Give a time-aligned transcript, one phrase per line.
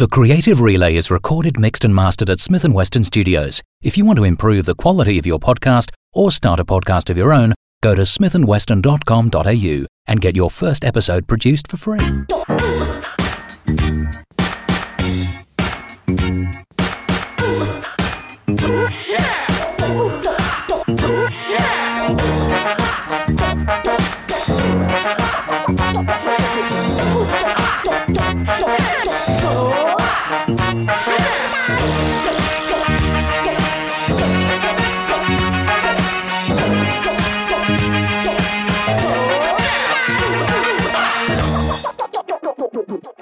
[0.00, 3.60] The Creative Relay is recorded, mixed, and mastered at Smith & Weston Studios.
[3.82, 7.18] If you want to improve the quality of your podcast or start a podcast of
[7.18, 11.98] your own, go to smithandweston.com.au and get your first episode produced for free.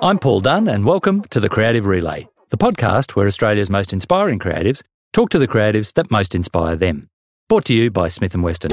[0.01, 4.39] I'm Paul Dunne, and welcome to the Creative Relay, the podcast where Australia's most inspiring
[4.39, 7.09] creatives talk to the creatives that most inspire them.
[7.49, 8.71] Brought to you by Smith & Weston.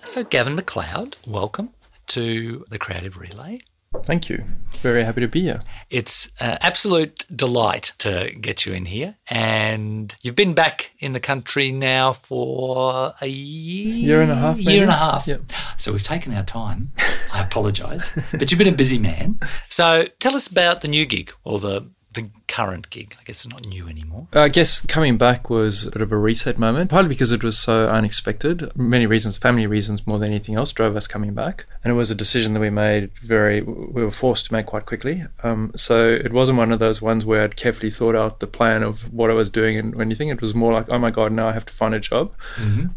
[0.00, 1.70] So, Gavin McLeod, welcome
[2.08, 3.60] to the Creative Relay.
[4.04, 4.44] Thank you.
[4.80, 5.62] Very happy to be here.
[5.90, 9.16] It's an absolute delight to get you in here.
[9.30, 14.58] And you've been back in the country now for a year, Year and a half,
[14.58, 15.26] Year and a half.
[15.28, 15.42] Yep.
[15.76, 16.86] So we've taken our time.
[17.32, 18.10] I apologise.
[18.32, 19.38] but you've been a busy man.
[19.68, 23.16] So tell us about the new gig or the, the current gig.
[23.18, 24.26] I guess it's not new anymore.
[24.32, 27.58] I guess coming back was a bit of a reset moment, partly because it was
[27.58, 28.76] so unexpected.
[28.76, 31.66] Many reasons, family reasons more than anything else, drove us coming back.
[31.82, 34.86] And it was a decision that we made very, we were forced to make quite
[34.86, 35.24] quickly.
[35.42, 38.82] Um, so it wasn't one of those ones where I'd carefully thought out the plan
[38.82, 40.28] of what I was doing and anything.
[40.28, 42.32] It was more like, oh my God, now I have to find a job.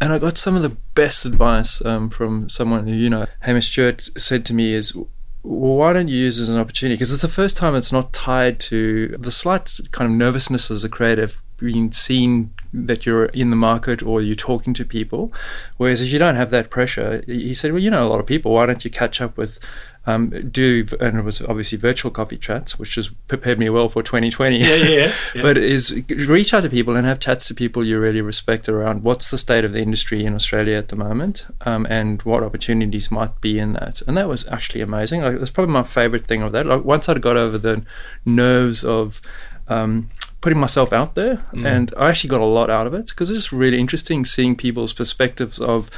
[0.01, 3.71] And I got some of the best advice um, from someone who, you know, Hamish
[3.71, 4.97] Stewart said to me is,
[5.45, 6.95] well, why don't you use it as an opportunity?
[6.95, 10.83] Because it's the first time it's not tied to the slight kind of nervousness as
[10.83, 15.31] a creative being seen that you're in the market or you're talking to people.
[15.77, 18.25] Whereas if you don't have that pressure, he said, well, you know, a lot of
[18.25, 19.59] people, why don't you catch up with,
[20.07, 24.03] um, do, and it was obviously virtual coffee chats, which has prepared me well for
[24.03, 24.57] 2020.
[24.57, 25.11] yeah, yeah.
[25.41, 29.03] But is reach out to people and have chats to people you really respect around
[29.03, 33.09] what's the state of the industry in Australia at the moment, um, and what opportunities
[33.09, 34.01] might be in that.
[34.07, 35.21] And that was actually amazing.
[35.21, 36.65] Like, was probably my favorite thing of that.
[36.65, 37.83] Like once I'd got over the
[38.25, 39.21] nerves of
[39.67, 40.09] um,
[40.41, 43.51] putting myself out there, and I actually got a lot out of it because it's
[43.51, 45.89] really interesting seeing people's perspectives of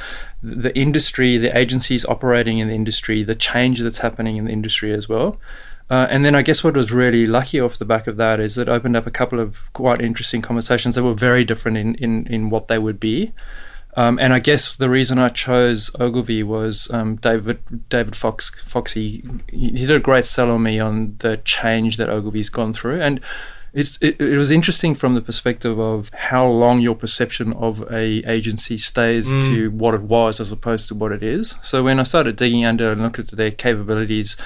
[0.42, 4.92] the industry, the agencies operating in the industry, the change that's happening in the industry
[4.92, 5.38] as well.
[5.90, 8.54] Uh, and then I guess what was really lucky off the back of that is
[8.56, 12.26] that opened up a couple of quite interesting conversations that were very different in, in,
[12.26, 13.32] in what they would be.
[13.96, 19.24] Um, and I guess the reason I chose Ogilvy was um, David David Fox Foxy.
[19.50, 23.00] He he did a great sell on me on the change that Ogilvy's gone through,
[23.00, 23.20] and
[23.72, 28.22] it's it, it was interesting from the perspective of how long your perception of a
[28.30, 29.42] agency stays mm.
[29.44, 31.56] to what it was as opposed to what it is.
[31.62, 34.36] So when I started digging under and looked at their capabilities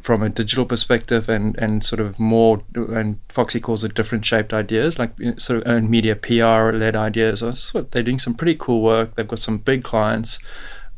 [0.00, 4.52] from a digital perspective and and sort of more and Foxy calls it different shaped
[4.52, 7.42] ideas like sort of earned media PR led ideas.
[7.42, 9.14] I thought they're doing some pretty cool work.
[9.14, 10.38] They've got some big clients.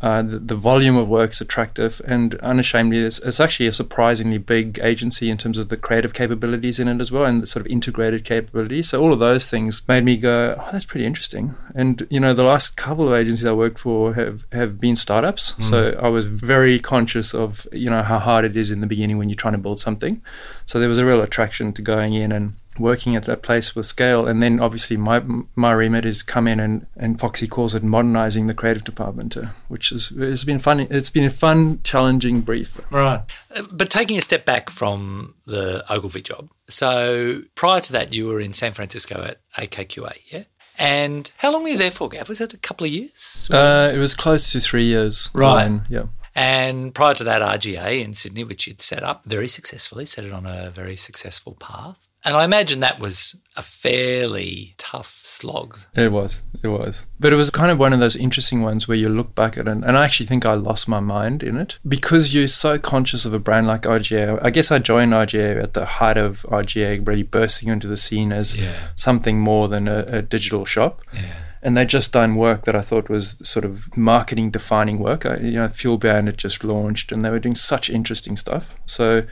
[0.00, 4.78] Uh, the, the volume of work's attractive and unashamedly it's, it's actually a surprisingly big
[4.80, 7.72] agency in terms of the creative capabilities in it as well and the sort of
[7.72, 8.88] integrated capabilities.
[8.88, 11.56] So all of those things made me go oh that's pretty interesting.
[11.74, 15.54] And you know the last couple of agencies i worked for have, have been startups.
[15.68, 19.18] So i was very conscious of you know how hard it is in the beginning
[19.18, 20.22] when you're trying to build something.
[20.64, 23.86] So there was a real attraction to going in and working at that place with
[23.86, 25.22] scale and then obviously my
[25.54, 29.46] my remit is come in and and Foxy calls it modernizing the creative department uh,
[29.68, 33.22] which is it's been fun it's been a fun challenging brief Right.
[33.54, 38.26] Uh, But taking a step back from the Ogilvy job, so prior to that, you
[38.26, 40.44] were in San Francisco at AKQA, yeah?
[40.78, 42.28] And how long were you there for, Gav?
[42.28, 43.50] Was it a couple of years?
[43.52, 45.80] uh, it was close to three years Right.
[45.88, 50.24] Yeah And prior to that, RGA in Sydney, which you'd set up very successfully, set
[50.24, 52.06] it on a very successful path.
[52.24, 55.78] And I imagine that was a fairly tough slog.
[55.94, 57.06] It was, it was.
[57.18, 59.66] But it was kind of one of those interesting ones where you look back at
[59.66, 63.24] it, and I actually think I lost my mind in it because you're so conscious
[63.24, 64.38] of a brand like RGA.
[64.42, 68.32] I guess I joined RGA at the height of RGA really bursting into the scene
[68.32, 68.72] as Yeah.
[68.94, 71.02] something more than a, a digital shop.
[71.14, 71.34] Yeah.
[71.62, 75.26] And they'd just done work that I thought was sort of marketing defining work.
[75.26, 78.76] I, you know, FuelBand had just launched and they were doing such interesting stuff.
[78.86, 79.24] So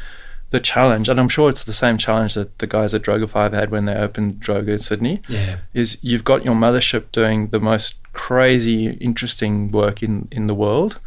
[0.50, 3.70] the challenge, and I'm sure it's the same challenge that the guys at Droga5 had
[3.70, 5.58] when they opened Droga in Sydney, Yeah.
[5.74, 11.00] is you've got your mothership doing the most crazy, interesting work in, in the world,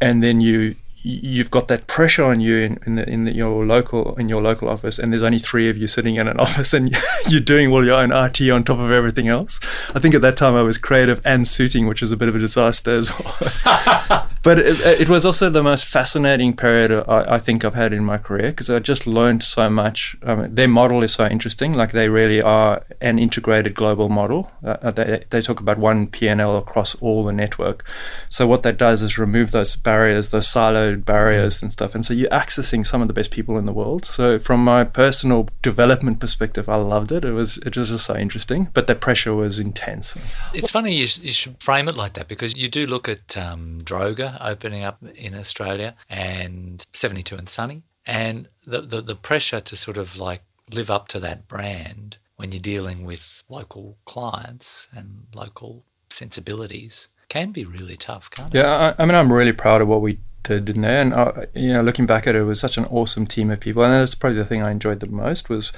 [0.00, 0.74] and then you
[1.06, 4.40] you've got that pressure on you in, in, the, in the, your local in your
[4.42, 6.96] local office, and there's only three of you sitting in an office, and
[7.28, 9.60] you're doing all your own RT on top of everything else.
[9.94, 12.34] I think at that time I was creative and suiting, which was a bit of
[12.34, 14.28] a disaster as well.
[14.44, 18.04] but it, it, was also the most fascinating period I, I think I've had in
[18.04, 20.16] my career because I just learned so much.
[20.22, 21.72] Their model is so interesting.
[21.72, 24.52] Like they really are an integrated global model.
[24.62, 27.84] Uh, uh they, they talk about one P&L across all the network.
[28.28, 31.94] So what that does is remove those barriers, those siloed barriers and stuff.
[31.94, 34.04] And so you're accessing some of the best people in the world.
[34.04, 37.24] So from my personal development perspective, I loved it.
[37.24, 40.22] It was it was just so interesting, but the pressure was intense.
[40.52, 43.80] It's funny you, you should frame it like that because you do look at um,
[43.82, 49.76] Droga opening up in Australia and 72 and Sunny, and the, the, the pressure to
[49.76, 50.42] sort of like
[50.72, 57.52] live up to that brand when you're dealing with local clients and local sensibilities can
[57.52, 58.58] be really tough, can't it?
[58.58, 61.46] Yeah, I, I mean, I'm really proud of what we did in there, and uh,
[61.54, 63.92] you know, looking back at it, it was such an awesome team of people, and
[63.92, 65.72] that's probably the thing I enjoyed the most was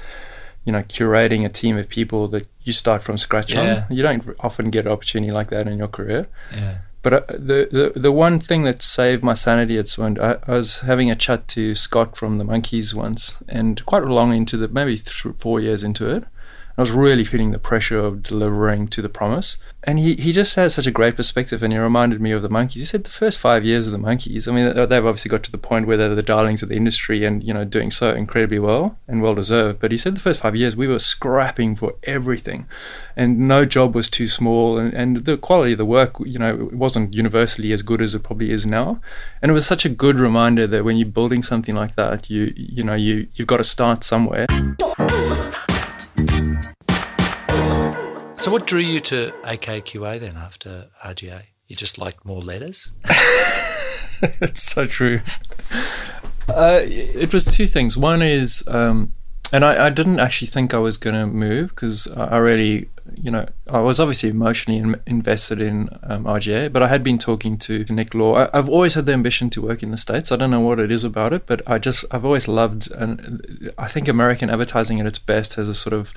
[0.67, 3.85] you know, curating a team of people that you start from scratch yeah.
[3.89, 3.95] on.
[3.95, 6.27] You don't often get an opportunity like that in your career.
[6.53, 6.79] Yeah.
[7.07, 10.57] But uh, the, the the one thing that saved my sanity at Swindon, I, I,
[10.57, 14.67] was having a chat to Scott from the Monkeys once, and quite long into the
[14.67, 16.25] maybe th- four years into it,
[16.77, 19.57] I was really feeling the pressure of delivering to the promise.
[19.83, 22.49] And he, he just had such a great perspective, and he reminded me of the
[22.49, 22.83] Monkeys.
[22.83, 25.51] He said the first five years of the Monkeys, I mean, they've obviously got to
[25.51, 28.59] the point where they're the darlings of the industry and, you know, doing so incredibly
[28.59, 29.79] well and well deserved.
[29.79, 32.67] But he said the first five years we were scrapping for everything,
[33.15, 36.67] and no job was too small, and, and the quality of the work, you know,
[36.67, 39.01] it wasn't universally as good as it probably is now.
[39.41, 42.53] And it was such a good reminder that when you're building something like that, you
[42.55, 44.45] you know, you you've got to start somewhere.
[48.37, 51.41] So, what drew you to AKQA then after RGA?
[51.65, 52.95] You just liked more letters?
[54.19, 55.21] It's so true.
[56.49, 57.95] Uh, it was two things.
[57.95, 59.13] One is, um,
[59.53, 63.29] and I, I, didn't actually think I was going to move because I really, you
[63.29, 67.59] know, I was obviously emotionally in, invested in um, RGA, but I had been talking
[67.59, 68.47] to Nick Law.
[68.51, 70.31] I, have always had the ambition to work in the States.
[70.31, 73.71] I don't know what it is about it, but I just, I've always loved, and
[73.77, 76.11] I think American advertising at its best has a sort of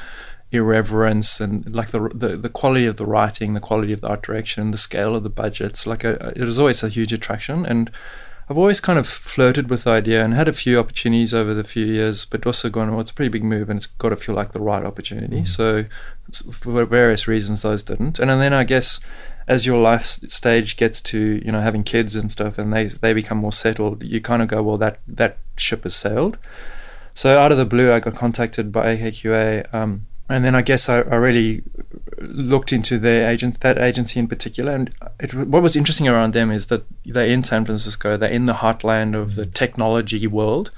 [0.53, 4.23] irreverence and like the, the the quality of the writing, the quality of the art
[4.23, 5.87] direction, the scale of the budgets.
[5.87, 7.91] Like a, it was always a huge attraction, and
[8.49, 11.63] I've always kind of flirted with the idea and had a few opportunities over the
[11.63, 14.17] few years, but also gone, well, it's a pretty big move, and it's got to
[14.17, 15.43] feel like the right opportunity.
[15.43, 15.49] Mm.
[15.49, 15.85] So
[16.53, 18.99] for various reasons, those didn't, and then I guess
[19.47, 23.13] as your life stage gets to you know having kids and stuff, and they they
[23.13, 26.37] become more settled, you kind of go, well, that that ship has sailed.
[27.15, 29.73] So out of the blue, I got contacted by AKQA.
[29.73, 31.63] Um, and then I guess I, I, really
[32.19, 34.73] looked into their agents, that agency in particular.
[34.73, 38.45] And it, what was interesting around them is that they're in San Francisco, they're in
[38.45, 40.71] the heartland of the technology world.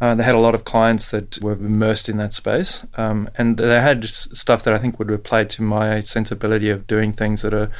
[0.00, 3.56] Uh, they had a lot of clients that were immersed in that space, um, and
[3.56, 7.54] they had stuff that I think would play to my sensibility of doing things that
[7.54, 7.70] are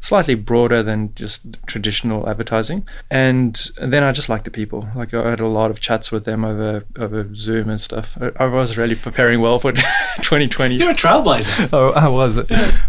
[0.00, 2.86] slightly broader than just traditional advertising.
[3.10, 4.88] And then I just like the people.
[4.94, 8.18] Like I had a lot of chats with them over over Zoom and stuff.
[8.20, 9.72] I, I was really preparing well for
[10.16, 10.76] 2020.
[10.76, 11.70] You're a trailblazer.
[11.72, 12.42] oh, I was.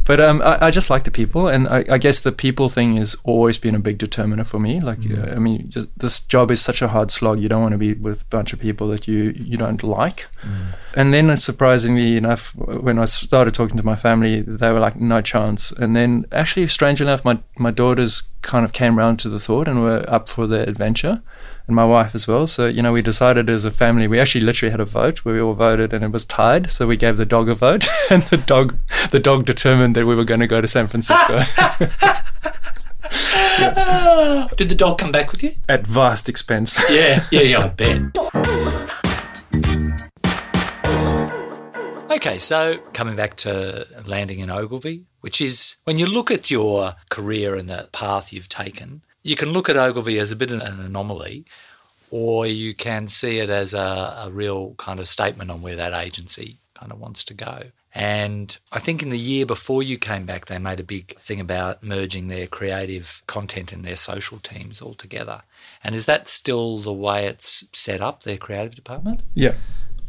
[0.06, 2.96] But um, I, I, just like the people, and I, I, guess the people thing
[2.98, 4.80] has always been a big determiner for me.
[4.80, 5.32] Like mm.
[5.32, 7.40] uh, I mean, just, this job is such a hard slog.
[7.40, 10.28] You don't want to be with a bunch of people that you you don't like.
[10.42, 10.74] Mm.
[10.98, 15.22] And then, surprisingly enough, when I started talking to my family, they were like, "No
[15.22, 19.40] chance." And then, actually, strangely enough, my my daughters kind of came around to the
[19.40, 21.22] thought and were up for the adventure,
[21.68, 22.48] and my wife as well.
[22.48, 24.08] So you know, we decided as a family.
[24.08, 26.72] We actually literally had a vote where we all voted, and it was tied.
[26.72, 28.76] So we gave the dog a vote, and the dog
[29.12, 31.44] the dog determined that we were going to go to San Francisco.
[33.60, 34.48] yeah.
[34.58, 35.52] Did the dog come back with you?
[35.70, 36.82] At vast expense.
[36.90, 37.66] Yeah, yeah, yeah.
[37.66, 38.57] I bet.
[42.18, 46.96] Okay, so coming back to landing in Ogilvy, which is when you look at your
[47.12, 50.60] career and the path you've taken, you can look at Ogilvy as a bit of
[50.60, 51.46] an anomaly,
[52.10, 55.94] or you can see it as a, a real kind of statement on where that
[55.94, 57.66] agency kind of wants to go.
[57.94, 61.40] And I think in the year before you came back, they made a big thing
[61.40, 65.44] about merging their creative content and their social teams all together.
[65.84, 69.22] And is that still the way it's set up, their creative department?
[69.36, 69.54] Yeah.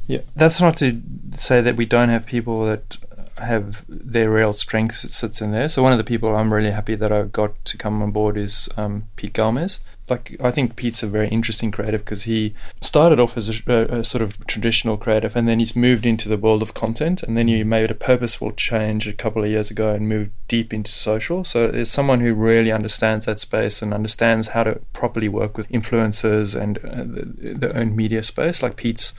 [0.09, 1.00] Yeah, that's not to
[1.33, 2.97] say that we don't have people that
[3.37, 5.69] have their real strengths that sits in there.
[5.69, 8.37] So one of the people I'm really happy that I've got to come on board
[8.37, 9.81] is um, Pete Gomez.
[10.09, 14.03] Like I think Pete's a very interesting creative because he started off as a, a,
[14.03, 17.47] sort of traditional creative, and then he's moved into the world of content, and then
[17.47, 21.45] he made a purposeful change a couple of years ago and moved deep into social.
[21.45, 25.69] So there's someone who really understands that space and understands how to properly work with
[25.69, 28.62] influencers and uh, the, the own media space.
[28.62, 29.12] Like Pete's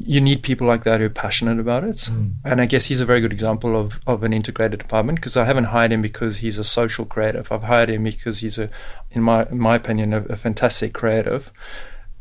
[0.00, 1.96] you need people like that who are passionate about it.
[1.96, 2.34] Mm.
[2.44, 5.44] And I guess he's a very good example of, of an integrated department because I
[5.44, 7.50] haven't hired him because he's a social creative.
[7.50, 8.70] I've hired him because he's a,
[9.10, 11.52] in my in my opinion, a, a fantastic creative.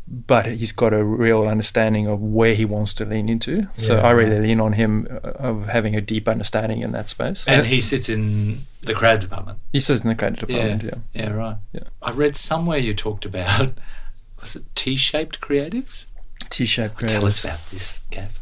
[0.09, 3.67] But he's got a real understanding of where he wants to lean into.
[3.75, 4.03] So yeah.
[4.03, 7.45] I really lean on him uh, of having a deep understanding in that space.
[7.45, 9.59] And he sits in the creative department.
[9.73, 10.83] He sits in the creative department.
[10.83, 11.57] Yeah, yeah, yeah right.
[11.73, 11.81] Yeah.
[12.01, 13.73] I read somewhere you talked about
[14.41, 16.07] was it T-shaped creatives?
[16.49, 18.37] T-shaped Tell us about this, Gav.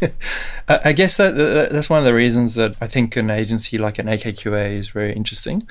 [0.68, 1.34] I guess that,
[1.70, 5.12] that's one of the reasons that I think an agency like an AKQA is very
[5.12, 5.66] interesting.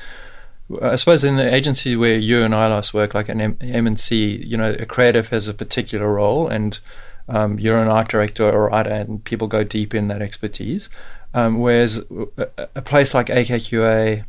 [0.81, 4.43] I suppose in the agency where you and I last work, like an M- M&C,
[4.45, 6.79] you know, a creative has a particular role, and
[7.27, 10.89] um, you're an art director or writer, and people go deep in that expertise.
[11.33, 12.03] Um, whereas
[12.57, 14.25] a place like AKQA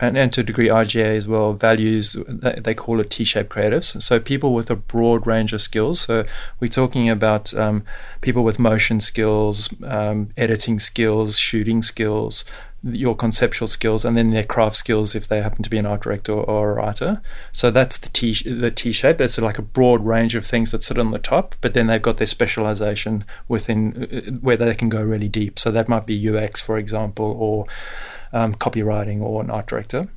[0.00, 4.00] and, and to a degree RGA as well values they call it T-shaped creatives.
[4.02, 6.00] So people with a broad range of skills.
[6.00, 6.24] So
[6.60, 7.84] we're talking about um,
[8.20, 12.44] people with motion skills, um, editing skills, shooting skills,
[12.82, 16.02] your conceptual skills, and then their craft skills if they happen to be an art
[16.02, 17.22] director or a writer.
[17.50, 19.20] So that's the T the T shape.
[19.20, 22.02] It's like a broad range of things that sit on the top, but then they've
[22.02, 25.58] got their specialization within uh, where they can go really deep.
[25.58, 27.66] So that might be UX, for example, or
[28.34, 30.08] um, copywriting or an art director.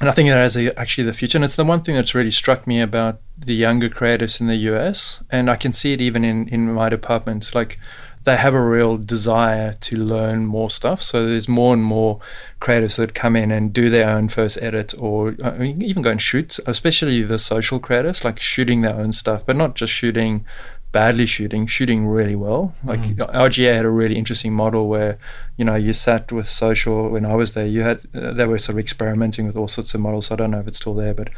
[0.00, 1.38] And I think that is actually the future.
[1.38, 4.56] And it's the one thing that's really struck me about the younger creatives in the
[4.56, 5.24] US.
[5.30, 7.54] And I can see it even in, in my department.
[7.54, 7.78] Like
[8.24, 11.02] they have a real desire to learn more stuff.
[11.02, 12.20] So there's more and more
[12.60, 16.10] creatives that come in and do their own first edit or I mean, even go
[16.10, 20.44] and shoot, especially the social creatives, like shooting their own stuff, but not just shooting
[20.92, 22.74] badly shooting, shooting really well.
[22.84, 23.16] Like mm.
[23.16, 25.18] RGA had a really interesting model where,
[25.56, 27.10] you know, you sat with social.
[27.10, 29.94] When I was there, you had uh, they were sort of experimenting with all sorts
[29.94, 30.30] of models.
[30.30, 31.28] I don't know if it's still there, but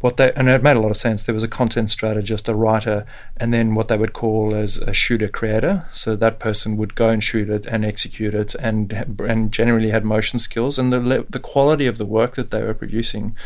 [0.00, 1.22] what they and it made a lot of sense.
[1.22, 3.06] There was a content strategist, a writer,
[3.36, 5.86] and then what they would call as a shooter creator.
[5.92, 10.04] So that person would go and shoot it and execute it, and and generally had
[10.04, 13.36] motion skills, and the the quality of the work that they were producing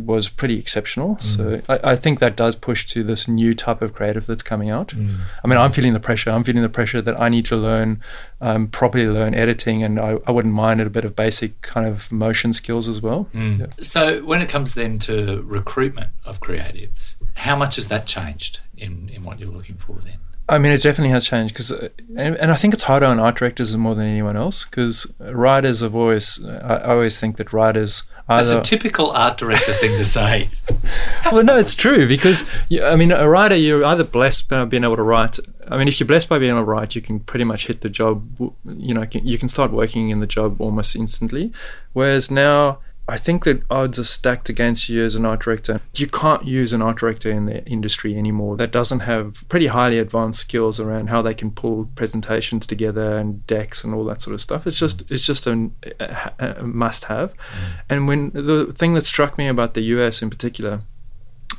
[0.00, 1.16] was pretty exceptional.
[1.16, 1.22] Mm.
[1.22, 4.70] So I, I, think that does push to this new type of creative that's coming
[4.70, 4.88] out.
[4.88, 5.18] Mm.
[5.44, 6.30] I mean, I'm feeling the pressure.
[6.30, 8.02] I'm feeling the pressure that I need to learn,
[8.40, 12.10] um, properly learn editing, and I, I, wouldn't mind a bit of basic kind of
[12.10, 13.28] motion skills as well.
[13.34, 13.60] Mm.
[13.60, 13.66] Yeah.
[13.82, 19.10] So when it comes then to recruitment of creatives, how much has that changed in,
[19.10, 20.18] in what you're looking for then?
[20.48, 23.20] I mean, it definitely has changed because, uh, and, and, I think it's harder on
[23.20, 27.52] art directors more than anyone else because writers have always, I, I always think that
[27.52, 28.02] writers
[28.36, 30.48] that's a typical art director thing to say.
[31.32, 32.48] well, no, it's true because
[32.82, 35.38] I mean, a writer, you're either blessed by being able to write.
[35.68, 37.80] I mean, if you're blessed by being able to write, you can pretty much hit
[37.80, 38.26] the job.
[38.64, 41.52] You know, you can start working in the job almost instantly.
[41.92, 42.78] Whereas now,
[43.08, 45.80] I think that odds are stacked against you as an art director.
[45.96, 49.98] You can't use an art director in the industry anymore that doesn't have pretty highly
[49.98, 54.34] advanced skills around how they can pull presentations together and decks and all that sort
[54.34, 54.66] of stuff.
[54.66, 57.34] It's just it's just a, a, a must have.
[57.34, 57.72] Mm.
[57.90, 60.82] And when the thing that struck me about the US in particular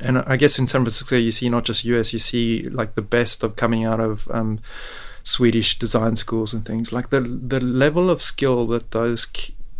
[0.00, 3.02] and I guess in San Francisco you see not just US, you see like the
[3.02, 4.60] best of coming out of um,
[5.22, 6.92] Swedish design schools and things.
[6.92, 9.26] Like the the level of skill that those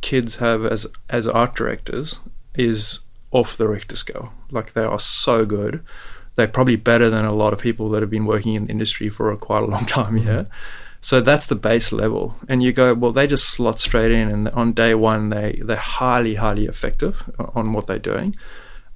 [0.05, 2.21] kids have as as art directors
[2.55, 4.35] is off the Richter scale.
[4.51, 5.83] Like they are so good.
[6.35, 9.09] They're probably better than a lot of people that have been working in the industry
[9.09, 10.19] for a quite a long time.
[10.19, 10.45] Yeah.
[11.01, 13.13] So that's the base level, and you go well.
[13.13, 17.73] They just slot straight in, and on day one, they they're highly highly effective on
[17.73, 18.37] what they're doing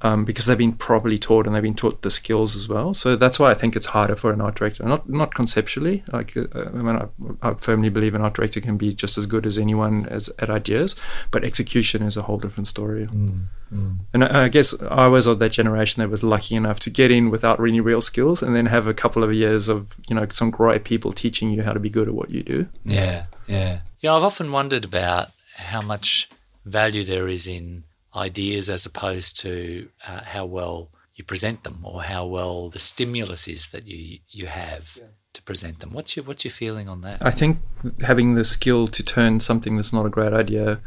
[0.03, 2.95] um, because they've been properly taught and they've been taught the skills as well.
[2.95, 4.85] So that's why I think it's harder for an art director.
[4.85, 6.05] Not not conceptually.
[6.13, 9.27] Like uh, I mean, I, I, firmly believe an art director can be just as
[9.27, 10.95] good as anyone as at ideas,
[11.31, 13.07] but execution is a whole different story.
[13.07, 13.99] Mm, mm.
[14.15, 17.11] And I, I, guess I was of that generation that was lucky enough to get
[17.11, 20.27] in without any real skills, and then have a couple of years of you know
[20.31, 22.69] some great people teaching you how to be good at what you do.
[22.85, 23.81] Yeah, yeah.
[24.01, 26.31] You know, I've often wondered about how much
[26.65, 27.83] value there is in
[28.19, 33.49] ideas as opposed to uh, how well you present them or how well the stimulus
[33.49, 35.09] is that you you have yeah.
[35.33, 35.91] to present them.
[35.93, 37.19] What's your what's your feeling on that?
[37.21, 37.59] I think
[38.03, 40.81] having the skill to turn something that's not a great idea,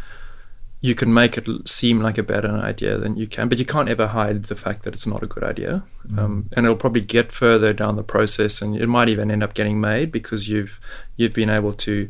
[0.79, 3.89] you can make it seem like a better idea than you can, but you can't
[3.89, 5.83] ever hide the fact that it's not a good idea.
[6.07, 6.17] Mm.
[6.17, 9.53] Um, and it'll probably get further down the process, and it might even end up
[9.53, 10.79] getting made because you've
[11.17, 12.09] you've been able to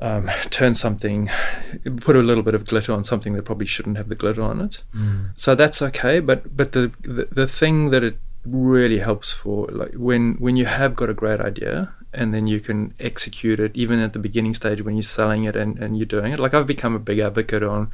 [0.00, 1.28] um, turn something,
[1.98, 4.60] put a little bit of glitter on something that probably shouldn't have the glitter on
[4.60, 4.82] it.
[4.96, 5.30] Mm.
[5.34, 6.20] So that's okay.
[6.20, 10.64] But but the, the the thing that it really helps for like when when you
[10.64, 14.54] have got a great idea and then you can execute it even at the beginning
[14.54, 17.18] stage when you're selling it and, and you're doing it like i've become a big
[17.18, 17.90] advocate on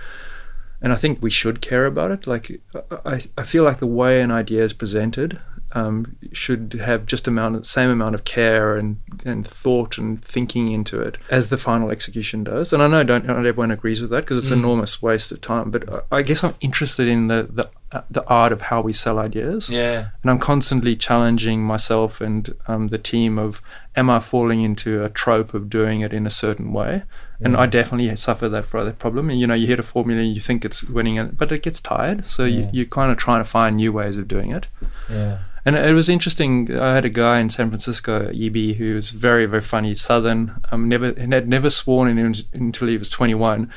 [0.81, 2.61] and i think we should care about it like
[3.05, 5.41] i, I feel like the way an idea is presented
[5.77, 11.01] um, should have just amount same amount of care and, and thought and thinking into
[11.01, 12.73] it as the final execution does.
[12.73, 15.41] And I know don't not everyone agrees with that because it's an enormous waste of
[15.43, 15.71] time.
[15.71, 19.19] But I guess I'm interested in the the uh, the art of how we sell
[19.19, 19.71] ideas.
[19.71, 20.09] Yeah.
[20.23, 23.61] And I'm constantly challenging myself and um, the team of,
[23.95, 27.05] am I falling into a trope of doing it in a certain way?
[27.41, 29.31] And I definitely suffer that for that problem.
[29.31, 32.25] And, you know, you hit a formula, you think it's winning, but it gets tired.
[32.25, 34.69] So you, you're kind of trying to find new ways of doing it.
[35.09, 35.39] Yeah.
[35.67, 36.75] And it was interesting.
[36.79, 40.63] I had a guy in San Francisco, EB, who was very, very funny, Southern.
[40.71, 43.69] Um, never had never sworn in until he was 21,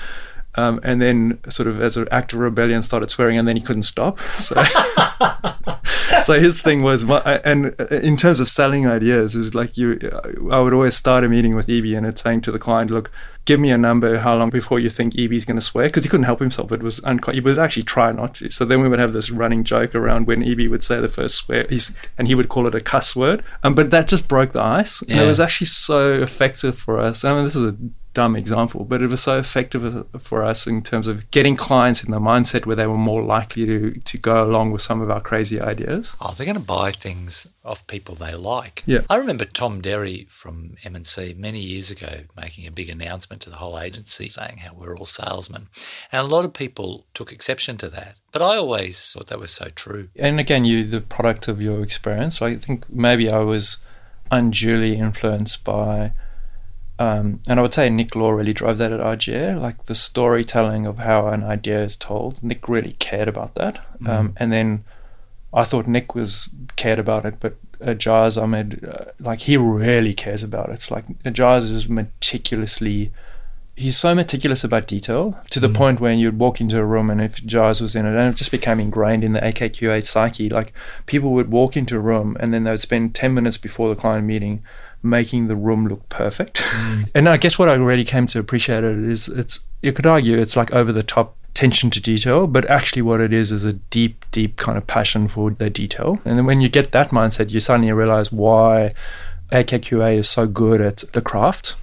[0.53, 3.61] um, and then sort of as an act of rebellion started swearing, and then he
[3.61, 4.19] couldn't stop.
[4.29, 4.63] So,
[6.21, 9.97] so his thing was, my, and in terms of selling ideas, is like you.
[10.51, 13.09] I would always start a meeting with EB, and it's saying to the client, "Look,
[13.49, 14.19] give me a number.
[14.19, 16.71] How long before you think EB is going to swear?" Because he couldn't help himself.
[16.71, 18.51] It was unco- he would actually try not to.
[18.51, 21.35] So then we would have this running joke around when EB would say the first
[21.35, 23.41] swear, he's, and he would call it a cuss word.
[23.63, 27.25] Um, but that just broke the ice, and it was actually so effective for us.
[27.25, 27.77] I mean, this is a
[28.13, 32.03] dumb example, but it was so effective uh, for us in terms of getting clients
[32.03, 35.09] in the mindset where they were more likely to to go along with some of
[35.09, 36.15] our crazy ideas.
[36.19, 38.83] Oh, they're going to buy things off people they like.
[38.85, 39.01] Yeah.
[39.09, 43.57] I remember Tom Dery from M&C many years ago making a big announcement to the
[43.57, 45.67] whole agency saying how we're all salesmen.
[46.11, 48.15] And a lot of people took exception to that.
[48.31, 50.09] But I always thought that was so true.
[50.15, 52.41] And again, you the product of your experience.
[52.41, 53.77] I think maybe I was
[54.31, 56.13] unduly influenced by.
[56.99, 60.85] Um, and I would say Nick Law really drove that at RGA, like the storytelling
[60.85, 62.43] of how an idea is told.
[62.43, 64.83] Nick really cared about that, um, and then
[65.53, 70.43] I thought Nick was cared about it, but Ajaz Ahmed, uh, like he really cares
[70.43, 70.91] about it.
[70.91, 73.13] Like Jazz is meticulously,
[73.75, 77.21] he's so meticulous about detail to the point where you'd walk into a room and
[77.21, 80.49] if Jazz was in it, and it just became ingrained in the AKQA psyche.
[80.49, 80.73] Like
[81.05, 83.99] people would walk into a room and then they would spend ten minutes before the
[83.99, 84.61] client meeting
[85.01, 86.57] making the room look perfect.
[86.57, 87.11] Mm.
[87.15, 90.37] and I guess what I really came to appreciate it is it's you could argue
[90.37, 93.73] it's like over the top attention to detail, but actually what it is is a
[93.73, 96.17] deep, deep kind of passion for the detail.
[96.23, 98.93] And then when you get that mindset, you suddenly realize why
[99.51, 101.75] AKQA is so good at the craft.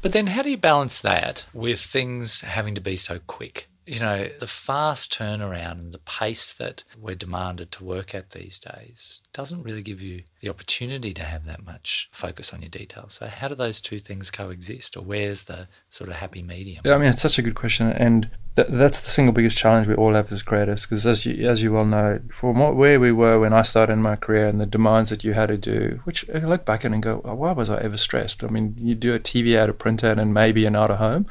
[0.00, 3.68] But then how do you balance that with things having to be so quick?
[3.88, 8.60] You know, the fast turnaround and the pace that we're demanded to work at these
[8.60, 13.14] days doesn't really give you the opportunity to have that much focus on your details.
[13.14, 16.82] So, how do those two things coexist, or where's the sort of happy medium?
[16.84, 19.86] Yeah, I mean, it's such a good question, and th- that's the single biggest challenge
[19.86, 20.86] we all have as creatives.
[20.86, 23.96] Because as you as you well know, from what, where we were when I started
[23.96, 26.92] my career and the demands that you had to do, which I look back at
[26.92, 28.44] and go, oh, why was I ever stressed?
[28.44, 30.98] I mean, you do a TV ad, a print ad, and maybe an out of
[30.98, 31.26] home.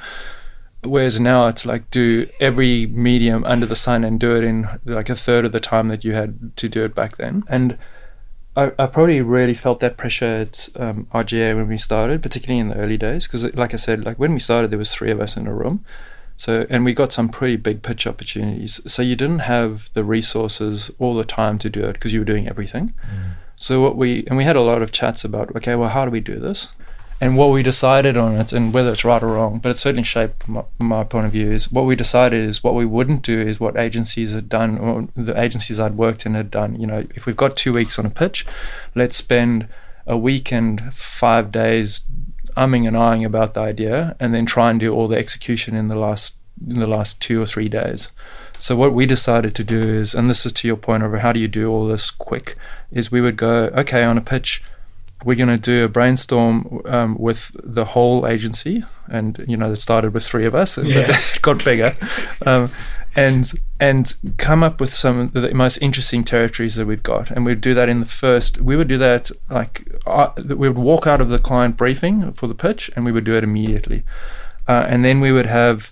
[0.84, 5.10] Whereas now it's like do every medium under the sun and do it in like
[5.10, 7.44] a third of the time that you had to do it back then.
[7.48, 7.78] And
[8.56, 12.70] I, I probably really felt that pressure at um, RGA when we started, particularly in
[12.70, 15.20] the early days, because like I said, like when we started, there was three of
[15.20, 15.84] us in a room.
[16.36, 18.80] So and we got some pretty big pitch opportunities.
[18.92, 22.26] So you didn't have the resources all the time to do it because you were
[22.26, 22.94] doing everything.
[23.56, 26.12] So what we and we had a lot of chats about okay, well, how do
[26.12, 26.70] we do this?
[27.20, 30.04] And what we decided on it, and whether it's right or wrong, but it certainly
[30.04, 31.52] shaped my, my point of view.
[31.52, 35.08] Is what we decided is what we wouldn't do is what agencies had done, or
[35.16, 36.80] the agencies I'd worked in had done.
[36.80, 38.46] You know, if we've got two weeks on a pitch,
[38.94, 39.68] let's spend
[40.06, 42.02] a week and five days
[42.56, 45.88] umming and ahhing about the idea, and then try and do all the execution in
[45.88, 48.12] the last in the last two or three days.
[48.60, 51.32] So what we decided to do is, and this is to your point over how
[51.32, 52.58] do you do all this quick,
[52.92, 54.64] is we would go okay on a pitch
[55.26, 59.78] we're going to do a brainstorm um, with the whole agency and you know it
[59.78, 61.08] started with three of us Yeah.
[61.08, 61.96] but it got bigger.
[62.46, 62.70] Um,
[63.16, 67.32] and and come up with some of the most interesting territories that we've got.
[67.32, 70.78] And we'd do that in the first we would do that like uh, we would
[70.78, 74.04] walk out of the client briefing for the pitch and we would do it immediately.
[74.68, 75.92] Uh, and then we would have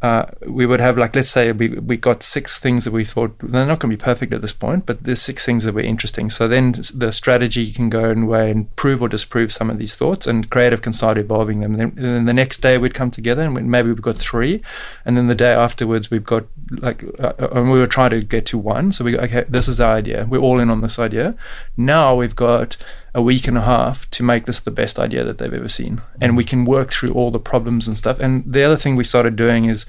[0.00, 3.36] uh, we would have like let's say we, we got six things that we thought
[3.40, 5.80] they're not going to be perfect at this point but there's six things that were
[5.80, 6.30] interesting.
[6.30, 9.96] So then the strategy can go in way and prove or disprove some of these
[9.96, 11.76] thoughts and creative can start evolving them.
[11.76, 14.62] Then, then the next day we'd come together and maybe we've got three
[15.04, 18.22] and then the day afterwards we've got like uh, uh, and we were trying to
[18.22, 18.92] get to one.
[18.92, 20.26] So we go okay this is our idea.
[20.28, 21.34] We're all in on this idea.
[21.76, 22.76] Now we've got
[23.18, 26.00] a week and a half to make this the best idea that they've ever seen
[26.20, 29.04] and we can work through all the problems and stuff and the other thing we
[29.04, 29.86] started doing is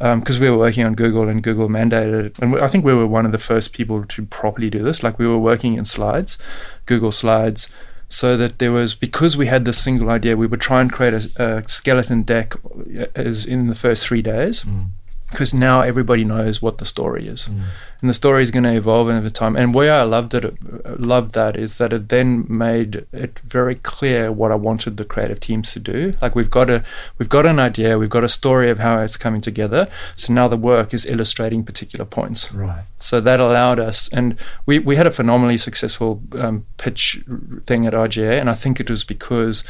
[0.00, 3.06] because we were working on Google and Google mandated it, and I think we were
[3.06, 5.02] one of the first people to properly do this.
[5.02, 6.38] Like we were working in slides,
[6.86, 7.72] Google Slides,
[8.08, 11.12] so that there was because we had this single idea, we would try and create
[11.12, 12.54] a, a skeleton deck
[12.98, 14.64] uh, as in the first three days.
[15.30, 17.62] Because now everybody knows what the story is, mm.
[18.00, 19.56] and the story is going to evolve over time.
[19.56, 24.32] And where I loved it, loved that is that it then made it very clear
[24.32, 26.14] what I wanted the creative teams to do.
[26.20, 26.82] Like we've got a
[27.18, 29.88] we've got an idea, we've got a story of how it's coming together.
[30.16, 32.52] So now the work is illustrating particular points.
[32.52, 32.84] Right.
[32.98, 37.22] So that allowed us, and we we had a phenomenally successful um, pitch
[37.62, 39.64] thing at RGA, and I think it was because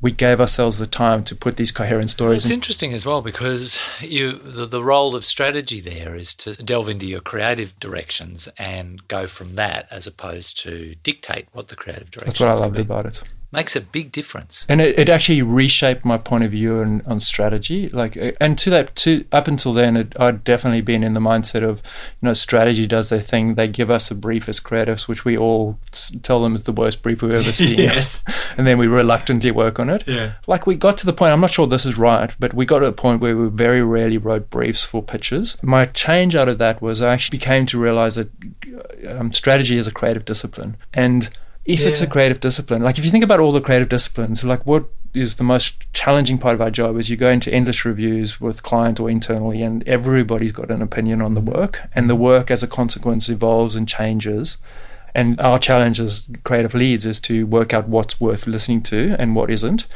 [0.00, 2.44] we gave ourselves the time to put these coherent stories.
[2.44, 2.56] It's in.
[2.56, 7.06] interesting as well because you the, the role of strategy there is to delve into
[7.06, 12.28] your creative directions and go from that as opposed to dictate what the creative direction.
[12.28, 13.22] That's what I loved about it
[13.56, 14.66] makes a big difference.
[14.68, 17.88] And it, it actually reshaped my point of view on, on strategy.
[17.88, 21.62] Like, and to that, to up until then, it, I'd definitely been in the mindset
[21.62, 21.82] of,
[22.20, 23.54] you know, strategy does their thing.
[23.54, 25.78] They give us a brief as creatives, which we all
[26.22, 27.78] tell them is the worst brief we've ever seen.
[27.78, 28.24] yes.
[28.58, 30.06] And then we reluctantly work on it.
[30.06, 30.32] Yeah.
[30.46, 31.32] Like we got to the point.
[31.32, 33.82] I'm not sure this is right, but we got to a point where we very
[33.82, 35.56] rarely wrote briefs for pitches.
[35.62, 38.30] My change out of that was I actually came to realize that
[39.08, 41.30] um, strategy is a creative discipline and
[41.66, 41.88] if yeah.
[41.88, 42.82] it's a creative discipline.
[42.82, 46.38] Like if you think about all the creative disciplines, like what is the most challenging
[46.38, 49.86] part of our job is you go into endless reviews with client or internally and
[49.88, 51.58] everybody's got an opinion on the mm-hmm.
[51.58, 54.58] work and the work as a consequence evolves and changes.
[55.14, 59.34] And our challenge as creative leads is to work out what's worth listening to and
[59.34, 59.86] what isn't.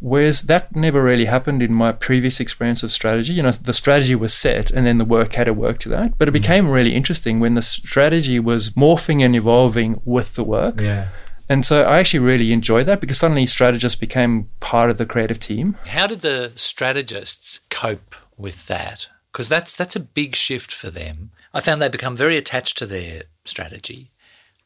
[0.00, 3.34] Whereas that never really happened in my previous experience of strategy.
[3.34, 6.16] You know, the strategy was set and then the work had to work to that.
[6.18, 6.34] But it mm.
[6.34, 10.80] became really interesting when the strategy was morphing and evolving with the work.
[10.80, 11.08] Yeah.
[11.50, 15.40] And so I actually really enjoyed that because suddenly strategists became part of the creative
[15.40, 15.76] team.
[15.86, 19.08] How did the strategists cope with that?
[19.32, 21.32] Because that's that's a big shift for them.
[21.52, 24.12] I found they become very attached to their strategy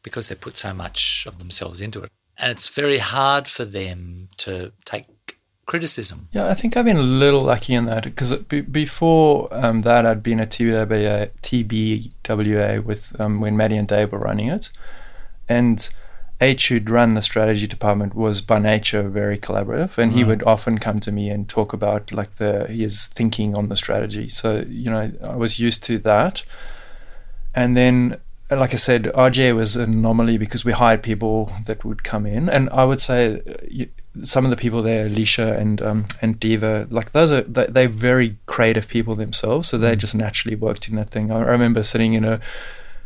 [0.03, 2.11] because they put so much of themselves into it.
[2.37, 5.07] And it's very hard for them to take
[5.67, 6.29] criticism.
[6.33, 10.07] Yeah, I think I've been a little lucky in that because be- before um, that,
[10.07, 14.71] I'd been at TBWA, TBWA with um, when Maddie and Dave were running it,
[15.49, 15.89] and
[16.41, 20.15] H, who'd run the strategy department, was by nature very collaborative, and mm.
[20.15, 20.31] he mm-hmm.
[20.31, 24.29] would often come to me and talk about like the his thinking on the strategy.
[24.29, 26.45] So you know, I was used to that,
[27.55, 32.05] and then like I said, RGA was an anomaly because we hired people that would
[32.05, 33.85] come in, and I would say uh,
[34.23, 38.37] some of the people there, Alicia and um, and Diva, like those are they're very
[38.47, 39.99] creative people themselves, so they mm.
[39.99, 41.31] just naturally worked in that thing.
[41.31, 42.41] I remember sitting in a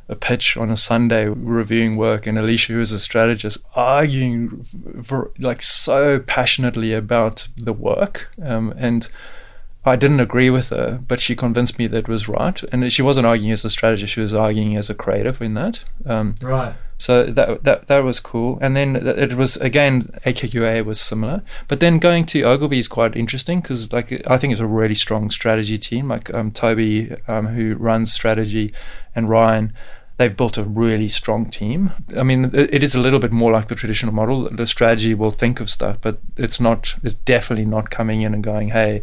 [0.09, 4.62] a pitch on a Sunday reviewing work, and Alicia, who is a strategist, arguing
[5.03, 9.11] for, like so passionately about the work, um, and
[9.85, 12.62] I didn't agree with her, but she convinced me that it was right.
[12.64, 15.85] And she wasn't arguing as a strategist; she was arguing as a creative in that.
[16.07, 16.75] Um, right.
[16.98, 18.58] So that that that was cool.
[18.61, 23.16] And then it was again AKQA was similar, but then going to Ogilvy is quite
[23.16, 26.08] interesting because like I think it's a really strong strategy team.
[26.08, 28.72] Like um, Toby, um, who runs strategy,
[29.14, 29.72] and Ryan
[30.18, 31.92] they've built a really strong team.
[32.16, 34.50] I mean, it is a little bit more like the traditional model.
[34.50, 36.96] The strategy will think of stuff, but it's not.
[37.02, 39.00] It's definitely not coming in and going, "Hey,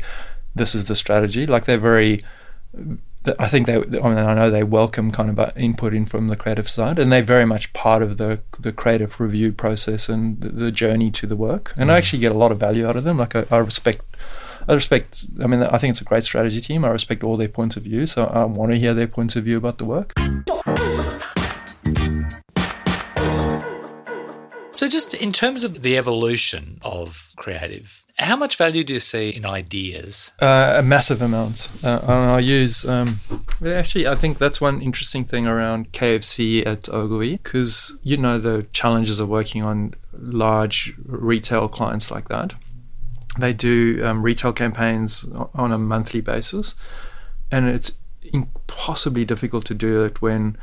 [0.53, 2.21] this is the strategy." Like they're very.
[3.39, 3.75] I think they.
[3.75, 7.11] I mean, I know they welcome kind of input in from the creative side, and
[7.11, 11.35] they're very much part of the the creative review process and the journey to the
[11.35, 11.73] work.
[11.77, 11.93] And mm.
[11.93, 13.17] I actually get a lot of value out of them.
[13.17, 14.03] Like I, I respect
[14.67, 15.25] I respect.
[15.41, 16.85] I mean, I think it's a great strategy team.
[16.85, 19.43] I respect all their points of view, so I want to hear their points of
[19.43, 20.13] view about the work.
[24.75, 29.29] So, just in terms of the evolution of creative, how much value do you see
[29.29, 30.33] in ideas?
[30.41, 31.69] Uh, a massive amount.
[31.81, 32.85] Uh, I use.
[32.85, 33.21] Um,
[33.65, 38.67] actually, I think that's one interesting thing around KFC at Ogilvy because you know the
[38.73, 42.53] challenges of working on large retail clients like that.
[43.39, 46.75] They do um, retail campaigns on a monthly basis,
[47.49, 47.93] and it's
[48.33, 50.57] impossibly difficult to do it when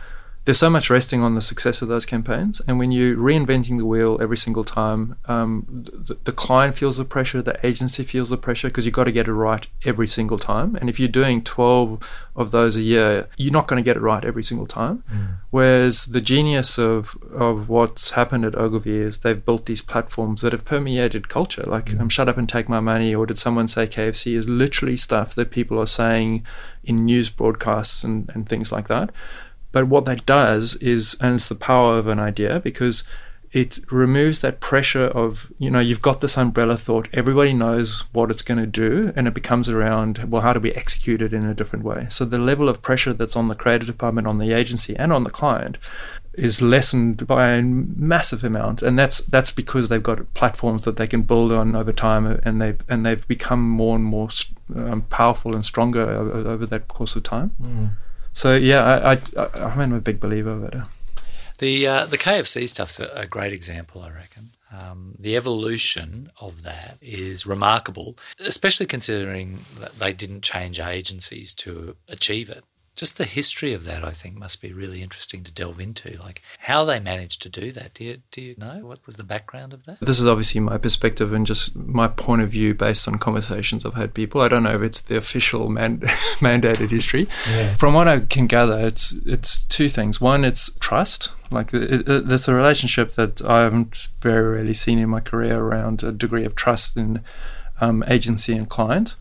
[0.45, 2.61] there's so much resting on the success of those campaigns.
[2.67, 7.05] And when you're reinventing the wheel every single time, um, the, the, client feels the
[7.05, 10.39] pressure, the agency feels the pressure because you've got to get it right every single
[10.39, 10.75] time.
[10.77, 12.03] And if you're doing 12
[12.35, 15.05] of those a year, you're not going to get it right every single time.
[15.13, 15.37] Mm.
[15.51, 20.53] Whereas the genius of, of what's happened at Ogilvy is they've built these platforms that
[20.53, 21.63] have permeated culture.
[21.65, 22.01] Like, mm.
[22.01, 25.37] um, shut up and take my money, or did someone say KFC is literally stuff
[25.37, 26.45] that people are saying
[26.83, 29.11] in news broadcasts and, and things like that.
[29.73, 33.05] But what that does is, and it's the power of an idea because
[33.53, 38.31] it removes that pressure of you know you've got this umbrella thought everybody knows what
[38.31, 41.45] it's going to do and it becomes around well how do we execute it in
[41.45, 44.53] a different way so the level of pressure that's on the creative department on the
[44.53, 45.77] agency and on the client
[46.35, 51.07] is lessened by a massive amount and that's that's because they've got platforms that they
[51.07, 54.29] can build on over time and they've and they've become more and more
[54.75, 57.91] um, powerful and stronger over, over, that course of time mm.
[58.33, 60.75] So yeah I, I, I'm a big believer of it
[61.63, 64.49] the uh, the KFC stuff's a, a great example, I reckon.
[64.73, 71.95] Um, the evolution of that is remarkable, especially considering that they didn't change agencies to
[72.09, 72.65] achieve it
[72.95, 76.11] just the history of that, I think, must be really interesting to delve into.
[76.23, 77.95] Like how they managed to do that.
[77.95, 80.01] Do you, do you know what was the background of that?
[80.01, 83.95] This is obviously my perspective and just my point of view based on conversations I've
[83.95, 84.43] had people.
[84.43, 86.01] I don't know if it's the official man-
[86.41, 87.29] mandated history.
[87.51, 87.75] Yeah.
[87.75, 90.21] From what I can gather, it's it's two things.
[90.21, 91.33] One, it's trust.
[91.51, 95.59] Like it, it, it's a relationship that I haven't very rarely seen in my career
[95.59, 97.23] around a degree of trust in
[97.81, 99.17] um, agency and client.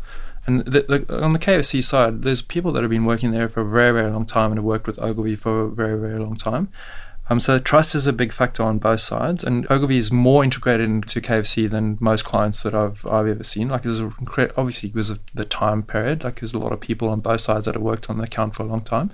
[0.48, 3.62] And the, the, on the KFC side, there's people that have been working there for
[3.62, 6.36] a very, very long time and have worked with Ogilvy for a very, very long
[6.36, 6.70] time.
[7.30, 10.90] Um, so trust is a big factor on both sides, and Ogilvy is more integrated
[10.90, 13.70] into KFC than most clients that I've I've ever seen.
[13.70, 14.12] Like there's a,
[14.58, 17.68] obviously because of the time period, like there's a lot of people on both sides
[17.68, 19.12] that have worked on the account for a long time,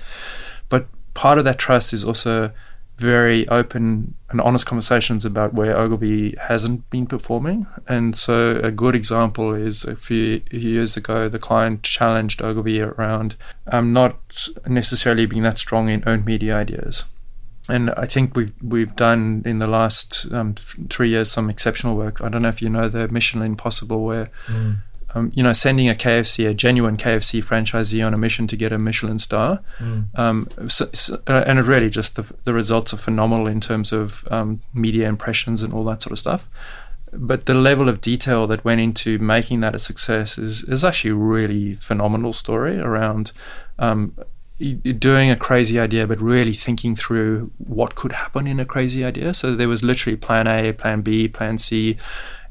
[0.68, 2.52] but part of that trust is also
[2.97, 7.67] very open and honest conversations about where Ogilvy hasn't been performing.
[7.88, 13.36] And so, a good example is a few years ago, the client challenged Ogilvy around
[13.71, 17.05] um, not necessarily being that strong in owned media ideas.
[17.69, 20.55] And I think we've we've done in the last um,
[20.89, 22.21] three years some exceptional work.
[22.21, 24.77] I don't know if you know the Mission Impossible, where mm
[25.17, 28.71] um, you know, sending a KFC, a genuine KFC franchisee on a mission to get
[28.71, 29.62] a Michelin star.
[29.80, 30.17] Mm.
[30.17, 33.91] Um, so, so, uh, and it really just the, the results are phenomenal in terms
[33.91, 36.49] of um, media impressions and all that sort of stuff.
[37.13, 41.12] But the level of detail that went into making that a success is, is actually
[41.12, 43.32] a really phenomenal story around
[43.80, 44.13] um,
[44.60, 49.34] doing a crazy idea, but really thinking through what could happen in a crazy idea.
[49.34, 51.98] So there was literally plan A, plan B, plan C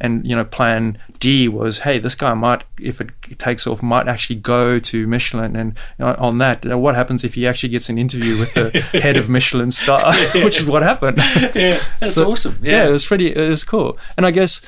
[0.00, 4.08] and you know plan D was hey this guy might if it takes off might
[4.08, 5.56] actually go to Michelin.
[5.56, 8.80] And on that you know, what happens if he actually gets an interview with the
[9.00, 10.14] head of Michelin star?
[10.34, 11.18] Which is what happened.
[11.54, 12.58] Yeah that's so, awesome.
[12.60, 12.82] Yeah.
[12.82, 13.98] yeah it was pretty it was cool.
[14.16, 14.62] And I guess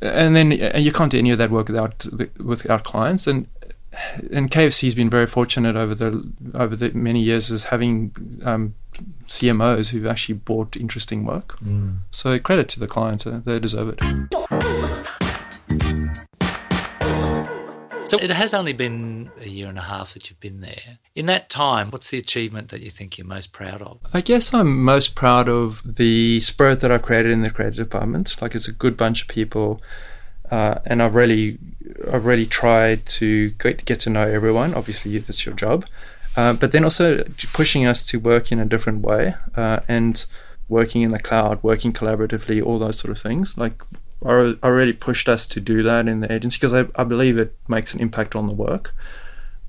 [0.00, 3.26] and then and you can't do any of that work without the, without clients.
[3.26, 3.46] And
[4.32, 8.74] and KFC has been very fortunate over the over the many years as having um,
[9.28, 11.58] CMOs who've actually bought interesting work.
[11.58, 11.98] Mm.
[12.10, 14.00] So credit to the clients; uh, they deserve it.
[18.06, 20.98] So it has only been a year and a half that you've been there.
[21.14, 24.00] In that time, what's the achievement that you think you're most proud of?
[24.12, 28.40] I guess I'm most proud of the spirit that I've created in the creative department.
[28.40, 29.80] Like it's a good bunch of people
[30.50, 31.58] uh, and I've really,
[32.12, 34.74] I've really tried to get, get to know everyone.
[34.74, 35.86] Obviously, that's your job,
[36.36, 40.26] uh, but then also pushing us to work in a different way uh, and
[40.68, 43.58] working in the cloud, working collaboratively, all those sort of things.
[43.58, 43.82] Like
[44.24, 47.38] I, I really pushed us to do that in the agency because I, I believe
[47.38, 48.94] it makes an impact on the work.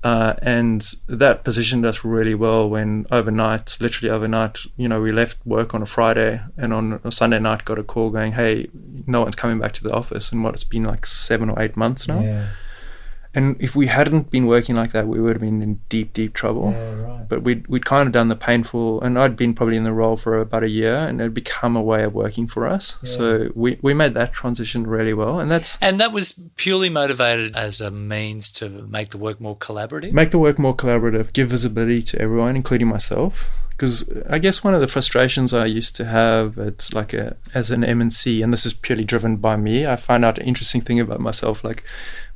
[0.02, 5.38] Uh, and that positioned us really well when overnight, literally overnight, you know, we left
[5.46, 8.68] work on a Friday and on a Sunday night got a call going, hey,
[9.06, 10.32] no one's coming back to the office.
[10.32, 12.20] And what, it's been like seven or eight months now.
[12.20, 12.48] Yeah.
[13.34, 16.34] And if we hadn't been working like that, we would have been in deep, deep
[16.34, 16.72] trouble.
[16.72, 17.28] Yeah, right.
[17.28, 20.16] But we'd, we'd kind of done the painful, and I'd been probably in the role
[20.16, 22.98] for about a year, and it had become a way of working for us.
[23.02, 23.08] Yeah.
[23.08, 25.40] So we, we made that transition really well.
[25.40, 25.78] And that's.
[25.80, 30.12] And that was purely motivated as a means to make the work more collaborative?
[30.12, 33.66] Make the work more collaborative, give visibility to everyone, including myself.
[33.70, 37.70] Because I guess one of the frustrations I used to have at like a, as
[37.70, 41.00] an M&C, and this is purely driven by me, I find out an interesting thing
[41.00, 41.64] about myself.
[41.64, 41.82] Like,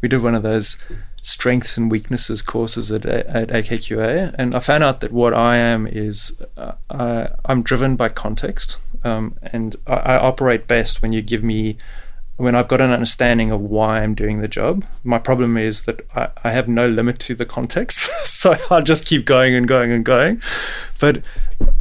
[0.07, 0.79] we did one of those
[1.21, 5.85] strengths and weaknesses courses at, at AKQA, and I found out that what I am
[5.85, 11.23] is uh, I, I'm driven by context, um, and I, I, operate best when you
[11.23, 11.77] give me
[12.37, 14.85] when I've got an understanding of why I'm doing the job.
[15.03, 19.07] My problem is that I, I have no limit to the context, so I'll just
[19.07, 20.43] keep going and going and going.
[21.01, 21.23] But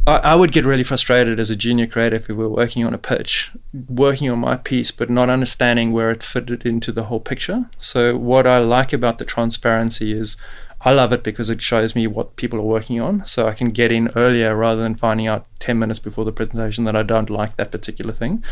[0.06, 2.94] I, I would get really frustrated as a junior creative if we were working on
[2.94, 3.52] a pitch,
[3.88, 7.68] working on my piece, but not understanding where it fitted into the whole picture.
[7.78, 10.36] So, what I like about the transparency is
[10.82, 13.24] I love it because it shows me what people are working on.
[13.26, 16.84] So I can get in earlier rather than finding out 10 minutes before the presentation
[16.84, 18.44] that I don't like that particular thing.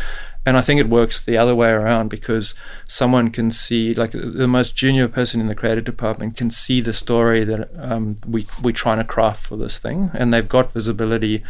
[0.45, 2.53] And I think it works the other way around because
[2.85, 6.93] someone can see, like the most junior person in the creative department can see the
[6.93, 10.11] story that um, we, we're trying to craft for this thing.
[10.13, 11.43] And they've got visibility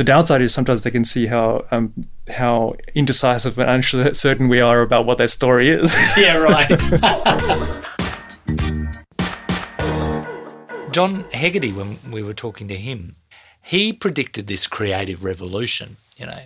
[0.00, 1.92] the downside is sometimes they can see how um,
[2.26, 5.94] how indecisive and uncertain we are about what their story is.
[6.16, 6.70] Yeah, right.
[10.90, 13.12] John Hegarty, when we were talking to him,
[13.62, 16.44] he predicted this creative revolution, you know,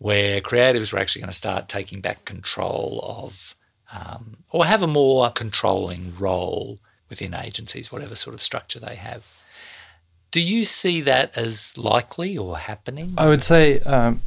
[0.00, 3.54] where creatives were actually going to start taking back control of
[3.92, 6.78] um, or have a more controlling role
[7.10, 9.42] within agencies, whatever sort of structure they have.
[10.30, 13.12] Do you see that as likely or happening?
[13.18, 14.22] I would say um,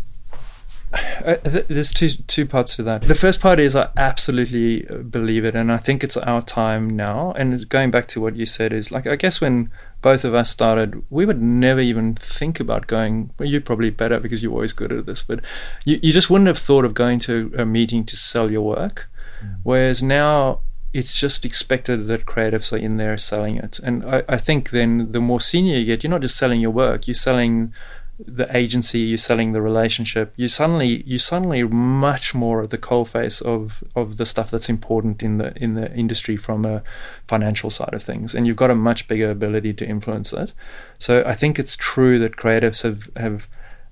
[0.94, 3.02] uh, there's two two parts to that.
[3.04, 7.32] The first part is I absolutely believe it, and I think it's our time now.
[7.36, 9.72] And going back to what you said is like I guess when
[10.04, 13.32] both of us started, we would never even think about going.
[13.40, 15.40] Well, you're probably better because you're always good at this, but
[15.86, 19.10] you, you just wouldn't have thought of going to a meeting to sell your work.
[19.44, 19.56] Mm.
[19.64, 20.60] Whereas now
[20.94, 23.80] it's just expected that creatives are in there selling it.
[23.80, 26.72] And I, I, think then the more senior you get, you're not just selling your
[26.72, 27.74] work, you're selling
[28.20, 30.34] the agency, you're selling the relationship.
[30.36, 35.24] You suddenly you suddenly much more at the coalface of of the stuff that's important
[35.24, 36.84] in the in the industry from a
[37.28, 38.36] financial side of things.
[38.36, 40.52] And you've got a much bigger ability to influence that.
[41.00, 43.50] So I think it's true that creatives have have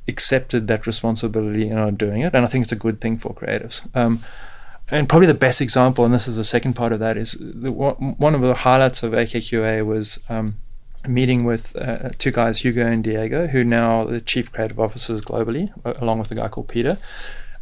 [0.08, 2.36] accepted that responsibility and are doing it.
[2.36, 3.94] And I think it's a good thing for creatives.
[3.96, 4.24] Um,
[4.90, 7.72] and probably the best example, and this is the second part of that, is the,
[7.72, 10.56] one of the highlights of AKQA was um,
[11.08, 15.22] meeting with uh, two guys, Hugo and Diego, who now are the chief creative officers
[15.22, 16.98] globally, along with a guy called Peter.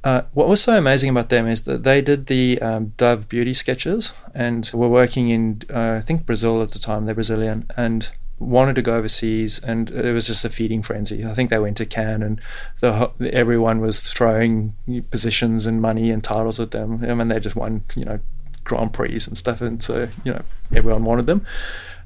[0.04, 3.54] Uh, what was so amazing about them is that they did the um, Dove beauty
[3.54, 7.06] sketches and were working in, uh, I think, Brazil at the time.
[7.06, 7.65] They're Brazilian.
[7.75, 11.25] And wanted to go overseas, and it was just a feeding frenzy.
[11.25, 12.41] I think they went to Cannes, and
[12.80, 14.75] the, everyone was throwing
[15.12, 17.04] positions and money and titles at them.
[17.04, 18.19] I mean, they just won, you know,
[18.63, 20.41] Grand Prix and stuff, and so you know
[20.73, 21.45] everyone wanted them.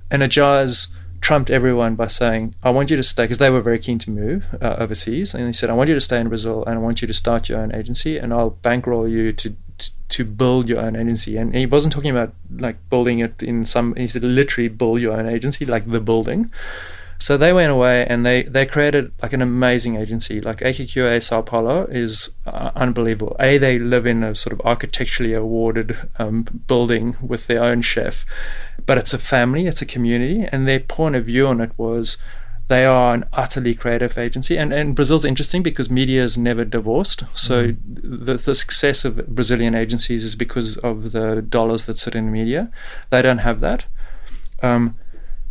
[0.09, 0.87] And Ajaz
[1.23, 4.11] trumped everyone by saying, "I want you to stay," because they were very keen to
[4.11, 6.81] move uh, overseas, and he said, "I want you to stay in Brazil, and I
[6.87, 9.55] want you to start your own agency, and I'll bankroll you to
[10.09, 11.37] to build your own agency.
[11.37, 15.13] And he wasn't talking about like building it in some, he said literally build your
[15.13, 16.51] own agency, like the building.
[17.17, 20.41] So they went away and they, they created like an amazing agency.
[20.41, 23.35] Like AKQA Sao Paulo is uh, unbelievable.
[23.39, 28.25] A, they live in a sort of architecturally awarded um, building with their own chef,
[28.85, 32.17] but it's a family, it's a community, and their point of view on it was
[32.67, 34.57] they are an utterly creative agency.
[34.57, 37.23] And, and Brazil's interesting because media is never divorced.
[37.37, 38.25] So mm-hmm.
[38.25, 42.71] the, the success of Brazilian agencies is because of the dollars that sit in media.
[43.09, 43.85] They don't have that.
[44.61, 44.97] Um,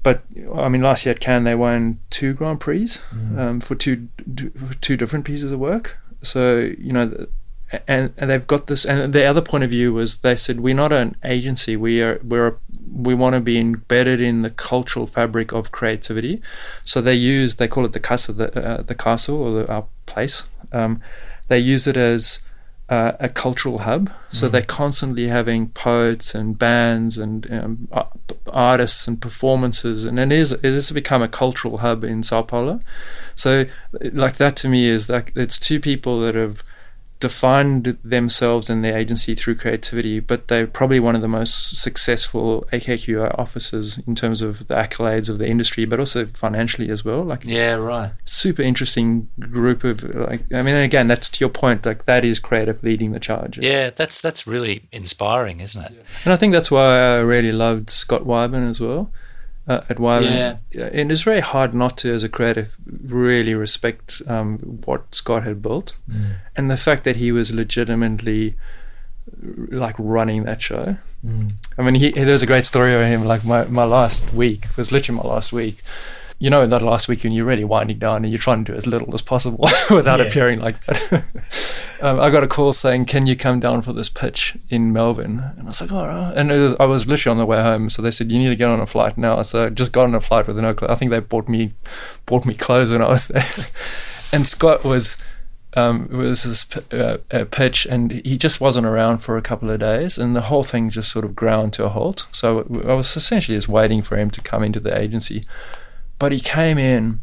[0.03, 0.23] but
[0.55, 3.39] I mean, last year at Cannes, they won two Grand Prix mm.
[3.39, 4.09] um, for two,
[4.81, 5.99] two different pieces of work.
[6.23, 7.27] So, you know,
[7.89, 10.75] and, and they've got this and the other point of view was they said we're
[10.75, 11.77] not an agency.
[11.77, 12.55] We are we're a,
[12.93, 16.43] we want to be embedded in the cultural fabric of creativity.
[16.85, 19.87] So they use they call it the casa the, uh, the castle or the, our
[20.07, 20.55] place.
[20.73, 21.01] Um,
[21.49, 22.43] they use it as
[22.89, 24.11] uh, a cultural hub.
[24.33, 24.53] So mm.
[24.53, 27.89] they're constantly having poets and bands and um,
[28.47, 32.81] artists and performances and it is it has become a cultural hub in Sao Paulo.
[33.35, 33.65] So
[34.13, 36.63] like that to me is like it's two people that have
[37.23, 42.67] defined themselves and their agency through creativity, but they're probably one of the most successful
[42.73, 47.23] AKQA officers in terms of the accolades of the industry, but also financially as well.
[47.23, 48.11] Like, yeah, right.
[48.25, 50.53] Super interesting group of like.
[50.53, 51.87] I mean, again, that's to your point.
[51.87, 53.57] Like that is creative leading the charge.
[53.57, 56.05] Yeah, that's that's really inspiring, isn't it?
[56.25, 59.13] And I think that's why I really loved Scott Whybin as well
[59.69, 60.59] uh, at Whybin.
[60.73, 60.91] Yeah.
[60.93, 65.63] And it's very hard not to, as a creative, really respect um, what Scott had
[65.63, 65.97] built.
[66.11, 66.35] Mm.
[66.57, 68.57] And the fact that he was legitimately
[69.71, 70.97] like running that show.
[71.25, 71.53] Mm.
[71.79, 73.25] I mean, he, there's a great story of him.
[73.25, 75.83] Like my, my last week was literally my last week
[76.43, 78.73] you know in that last week when you're really winding down and you're trying to
[78.73, 80.27] do as little as possible without yeah.
[80.27, 81.25] appearing like that.
[82.01, 85.53] um, I got a call saying, "Can you come down for this pitch in Melbourne?"
[85.57, 87.89] And I was like, "All right." And was, I was literally on the way home,
[87.89, 90.03] so they said, "You need to get on a flight now." So I just got
[90.03, 90.91] on a flight with no clothes.
[90.91, 91.75] I think they bought me
[92.27, 93.47] bought me clothes when I was there.
[94.33, 95.23] and Scott was.
[95.75, 99.81] Um, it was this uh, pitch, and he just wasn't around for a couple of
[99.81, 102.27] days, and the whole thing just sort of ground to a halt.
[102.31, 105.45] So I was essentially just waiting for him to come into the agency.
[106.23, 107.19] But he came in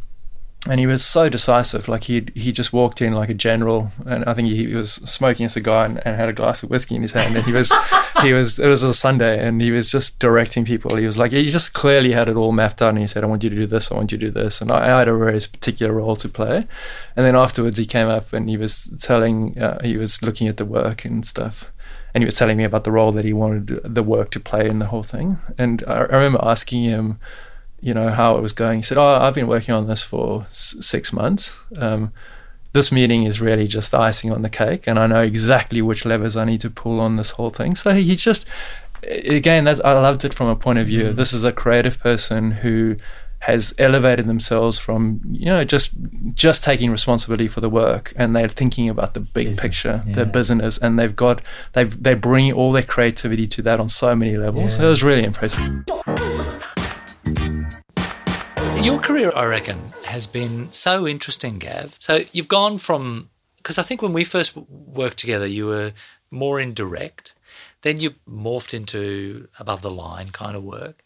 [0.68, 1.88] and he was so decisive.
[1.88, 4.92] Like he he just walked in like a general, and I think he, he was
[4.92, 7.34] smoking a cigar and, and, had a glass of whiskey in his hand.
[7.34, 7.72] And he was
[8.22, 10.98] he was it was a Sunday, and he was just directing people.
[10.98, 12.90] He was like he just clearly had it all mapped out.
[12.90, 13.90] And he said, "I want you to do this.
[13.90, 16.28] I want you to do this." And I, I had a very particular role to
[16.28, 16.68] play.
[17.16, 20.58] And then afterwards, he came up and he was telling uh, he was looking at
[20.58, 21.72] the work and stuff.
[22.14, 24.68] And he was telling me about the role that he wanted the work to play
[24.68, 25.38] in the whole thing.
[25.58, 27.18] And I, I remember asking him
[27.82, 28.80] you know, how it was going.
[28.80, 31.66] He said, "Oh, I've been working on this for s- six months.
[31.78, 32.12] Um,
[32.74, 36.06] this meeting is really just the icing on the cake, and I know exactly which
[36.06, 38.48] levers I need to pull on this whole thing." So he's just,
[39.28, 41.06] again, that's I loved it from a point of view.
[41.06, 41.16] Mm.
[41.16, 42.96] This is a creative person who
[43.44, 45.92] has elevated themselves from you know just
[46.36, 50.14] just taking responsibility for the work and they're thinking about the big Business, picture yeah.
[50.14, 54.14] their business and they've got they've they bring all their creativity to that on so
[54.14, 54.88] many levels Yeah.
[54.88, 55.64] it was really impressive
[58.82, 61.98] Your career, I reckon, has been so interesting, Gav.
[62.00, 65.92] So you've gone from, because I think when we first worked together, you were
[66.32, 67.34] more in direct.
[67.82, 71.04] Then you morphed into above the line kind of work.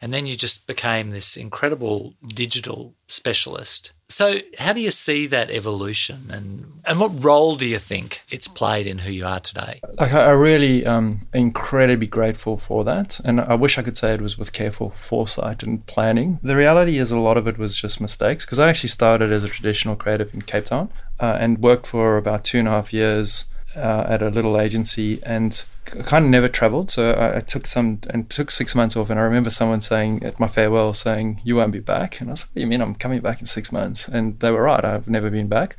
[0.00, 3.92] And then you just became this incredible digital specialist.
[4.08, 8.46] So, how do you see that evolution and, and what role do you think it's
[8.46, 9.80] played in who you are today?
[9.98, 14.20] like I, really um incredibly grateful for that and I wish I could say it
[14.20, 18.00] was with careful foresight and planning the reality is a lot of it was just
[18.00, 21.86] mistakes because I actually started as a traditional creative in Cape Town uh, and worked
[21.86, 23.46] for about two and a half years
[23.76, 26.90] uh, at a little agency and kind of never traveled.
[26.90, 29.10] So I, I took some and took six months off.
[29.10, 32.20] And I remember someone saying at my farewell saying you won't be back.
[32.20, 34.08] And I was like what do you mean I'm coming back in six months?
[34.08, 35.76] And they were right I've never been back.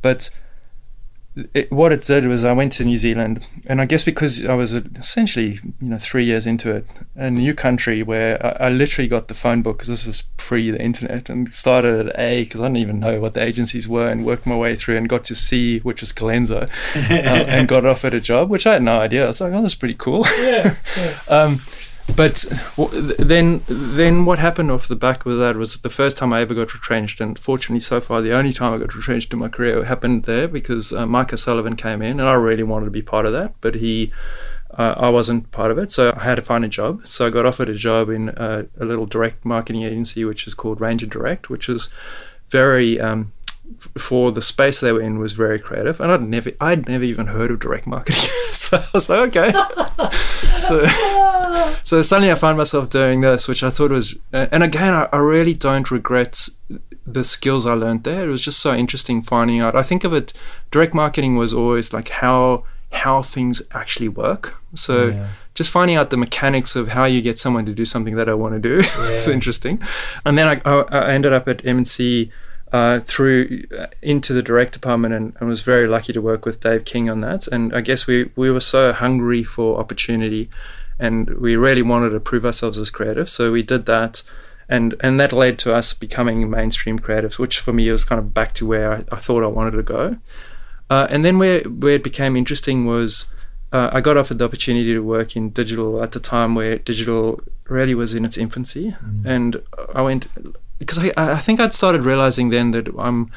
[0.00, 0.30] But
[1.54, 4.54] it, what it did was I went to New Zealand, and I guess because I
[4.54, 9.08] was essentially, you know, three years into it, a new country where I, I literally
[9.08, 12.60] got the phone book because this was pre the internet, and started at A because
[12.60, 15.24] I didn't even know what the agencies were, and worked my way through and got
[15.24, 16.62] to C, which was Colenso,
[17.10, 19.24] uh, and got offered a job, which I had no idea.
[19.24, 20.26] I was like, oh, that's pretty cool.
[20.38, 20.76] Yeah.
[21.28, 21.60] Um,
[22.16, 22.44] but
[23.18, 26.54] then, then what happened off the back of that was the first time I ever
[26.54, 29.84] got retrenched, and fortunately, so far, the only time I got retrenched in my career
[29.84, 33.26] happened there because uh, Mike O'Sullivan came in, and I really wanted to be part
[33.26, 34.12] of that, but he.
[34.78, 37.06] Uh, I wasn't part of it, so I had to find a job.
[37.06, 40.54] So I got offered a job in a, a little direct marketing agency, which is
[40.54, 41.90] called Ranger Direct, which is
[42.48, 43.32] very um,
[43.78, 47.28] for the space they were in was very creative, and I'd never, I'd never even
[47.28, 48.20] heard of direct marketing.
[48.48, 49.52] so I was like, okay.
[50.56, 50.86] so,
[51.82, 55.18] so suddenly I found myself doing this, which I thought was, and again, I, I
[55.18, 56.48] really don't regret
[57.06, 58.22] the skills I learned there.
[58.22, 59.74] It was just so interesting finding out.
[59.74, 60.32] I think of it,
[60.70, 64.54] direct marketing was always like how how things actually work.
[64.74, 65.28] So Yeah.
[65.54, 68.34] just finding out the mechanics of how you get someone to do something that I
[68.34, 68.76] want to do
[69.08, 69.80] is interesting.
[70.26, 72.30] And then I, I, I ended up at M&C
[72.72, 76.60] uh, through uh, into the direct department and, and was very lucky to work with
[76.60, 77.46] Dave King on that.
[77.48, 80.48] And I guess we, we were so hungry for opportunity
[80.98, 83.28] and we really wanted to prove ourselves as creatives.
[83.28, 84.22] So we did that.
[84.68, 88.32] And, and that led to us becoming mainstream creatives, which for me was kind of
[88.32, 90.16] back to where I, I thought I wanted to go.
[90.88, 93.26] Uh, and then where, where it became interesting was
[93.72, 97.40] uh, I got offered the opportunity to work in digital at the time where digital
[97.68, 98.96] really was in its infancy.
[99.26, 99.62] And
[99.94, 100.26] I went,
[100.84, 103.30] because I, I think I'd started realizing then that I'm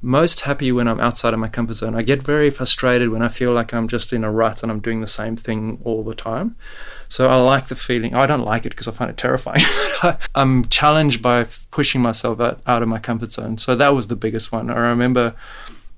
[0.00, 1.94] most happy when I'm outside of my comfort zone.
[1.94, 4.80] I get very frustrated when I feel like I'm just in a rut and I'm
[4.80, 6.56] doing the same thing all the time.
[7.08, 8.14] So I like the feeling.
[8.14, 9.64] I don't like it because I find it terrifying.
[10.34, 13.56] I'm challenged by pushing myself out, out of my comfort zone.
[13.56, 14.70] So that was the biggest one.
[14.70, 15.34] I remember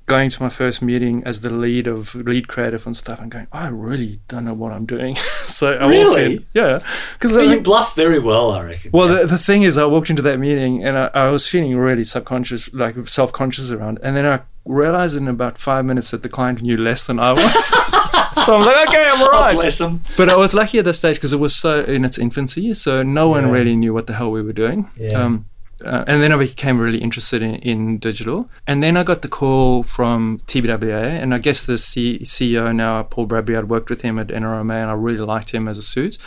[0.07, 3.47] going to my first meeting as the lead of lead creative and stuff and going,
[3.53, 5.17] I really don't know what I'm doing.
[5.45, 6.37] so I walked Really?
[6.37, 6.47] in.
[6.55, 6.79] Yeah.
[7.15, 8.91] Because Well, you bluff very well, I reckon.
[8.93, 11.77] well, the, the thing is, I walked into that meeting and I, I was feeling
[11.77, 13.99] really subconscious, like self conscious around.
[14.03, 17.33] And then I realized in about five minutes that the client knew less than I
[17.33, 17.65] was.
[18.45, 19.55] so I'm like, okay, I'm all Oh, right.
[19.55, 19.81] bless.
[20.17, 22.75] But I was lucky at that stage because it was so in its infancy.
[22.75, 23.51] So no one Yeah.
[23.51, 24.89] really knew what the hell we were doing.
[24.97, 25.09] Yeah.
[25.21, 25.47] Um,
[25.85, 28.49] uh, and then I became really interested in, in digital.
[28.67, 33.03] And then I got the call from TBWA, and I guess the C- CEO now,
[33.03, 35.83] Paul Bradbury, I'd worked with him at NRMA, and I really liked him as a
[35.83, 36.19] suit.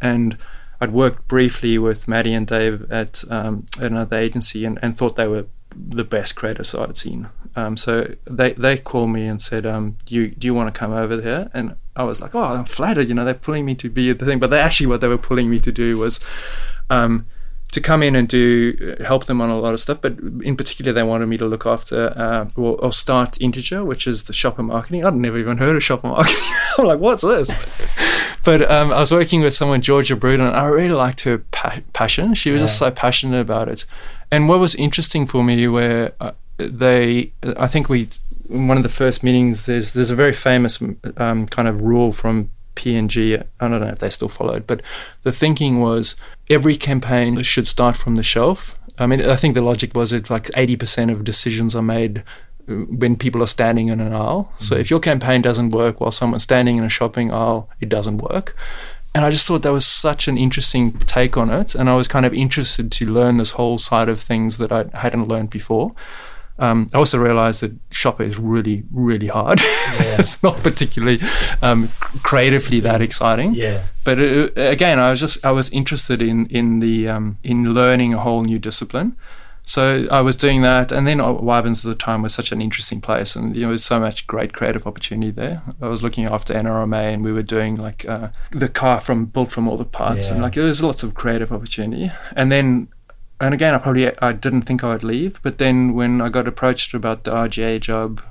[0.00, 0.36] And
[0.80, 5.28] I'd worked briefly with Maddie and Dave at um, another agency, and, and thought they
[5.28, 7.28] were the best creatives I'd seen.
[7.54, 10.78] Um, so they they called me and said, um, "Do you do you want to
[10.78, 13.08] come over there?" And I was like, "Oh, I'm flattered.
[13.08, 15.18] You know, they're pulling me to be the thing." But they actually what they were
[15.18, 16.20] pulling me to do was.
[17.76, 20.94] To come in and do help them on a lot of stuff, but in particular,
[20.94, 24.62] they wanted me to look after uh, or, or start Integer, which is the shopper
[24.62, 25.04] marketing.
[25.04, 26.40] I'd never even heard of shopper marketing.
[26.78, 27.54] I'm like, what's this?
[28.46, 31.80] but um, I was working with someone, Georgia Bruden, and I really liked her pa-
[31.92, 32.32] passion.
[32.32, 33.84] She was just so passionate about it.
[34.30, 38.08] And what was interesting for me, where uh, they, I think we,
[38.48, 40.82] in one of the first meetings, there's there's a very famous
[41.18, 43.36] um, kind of rule from P&G.
[43.36, 44.80] I don't know if they still followed, but
[45.24, 46.14] the thinking was
[46.48, 48.78] every campaign should start from the shelf.
[48.98, 52.22] I mean, I think the logic was it like 80% of decisions are made
[52.68, 54.52] uh, when people are standing in an aisle.
[54.58, 58.18] So if your campaign doesn't work while someone's standing in a shopping aisle, it doesn't
[58.18, 58.56] work.
[59.14, 62.06] and I just thought that was such an interesting take on it, and I was
[62.06, 65.94] kind of interested to learn this whole side of things that I hadn't learned before.
[66.58, 69.60] Um, I also realized that Shopper is really, really hard.
[69.60, 70.16] Yeah.
[70.18, 71.20] it's not particularly
[71.62, 71.88] um,
[72.22, 73.54] creatively that exciting.
[73.54, 73.82] Yeah.
[74.04, 77.74] But it, uh, again, I was just I was interested in in the um, in
[77.74, 79.16] learning a whole new discipline.
[79.68, 83.00] So I was doing that, and then Whybins at the time was such an interesting
[83.00, 85.60] place, and you know, there was so much great creative opportunity there.
[85.82, 89.50] I was looking after NRMA, and we were doing like uh, the car from built
[89.50, 90.34] from all the parts, yeah.
[90.34, 92.12] and like there was lots of creative opportunity.
[92.36, 92.88] And then
[93.40, 96.48] and again, I probably I didn't think I would leave, but then when I got
[96.48, 98.22] approached about the RGA job,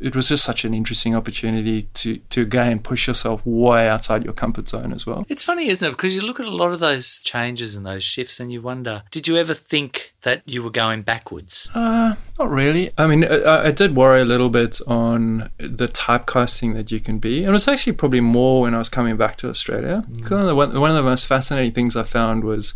[0.00, 4.32] it was just such an interesting opportunity to to again push yourself way outside your
[4.32, 5.26] comfort zone as well.
[5.28, 5.90] It's funny, isn't it?
[5.90, 9.02] Because you look at a lot of those changes and those shifts, and you wonder,
[9.10, 11.70] did you ever think that you were going backwards?
[11.74, 12.90] Uh, not really.
[12.96, 17.18] I mean, I, I did worry a little bit on the typecasting that you can
[17.18, 20.04] be, and it was actually probably more when I was coming back to Australia.
[20.10, 20.56] Mm.
[20.56, 22.74] One, one of the most fascinating things I found was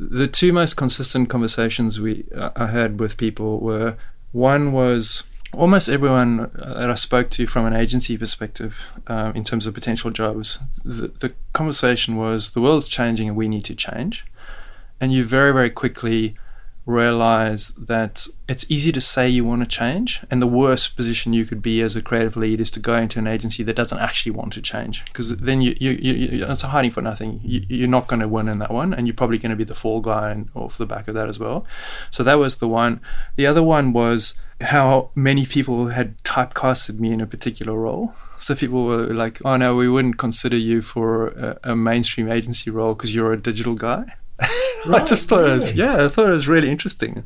[0.00, 3.96] the two most consistent conversations we uh, I had with people were
[4.32, 9.66] one was almost everyone that I spoke to from an agency perspective um, in terms
[9.66, 10.58] of potential jobs.
[10.84, 14.24] The, the conversation was the world's changing and we need to change,
[15.00, 16.34] and you very very quickly
[16.90, 21.44] realize that it's easy to say you want to change and the worst position you
[21.44, 24.32] could be as a creative lead is to go into an agency that doesn't actually
[24.32, 27.40] want to change because then you, you, you, it's hiding for nothing.
[27.42, 29.64] You, are not going to win in that one and you're probably going to be
[29.64, 31.64] the fall guy off the back of that as well.
[32.10, 33.00] So that was the one.
[33.36, 38.14] The other one was how many people had typecasted me in a particular role.
[38.38, 42.70] So people were like oh no we wouldn't consider you for a, a mainstream agency
[42.70, 44.14] role because you're a digital guy
[44.86, 45.52] Right, I just thought really?
[45.52, 47.24] it was yeah, I thought it was really interesting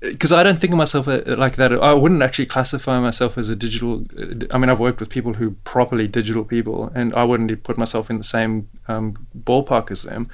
[0.00, 1.72] because I don't think of myself uh, like that.
[1.72, 4.04] I wouldn't actually classify myself as a digital.
[4.50, 8.08] I mean, I've worked with people who properly digital people, and I wouldn't put myself
[8.08, 10.28] in the same um, ballpark as them.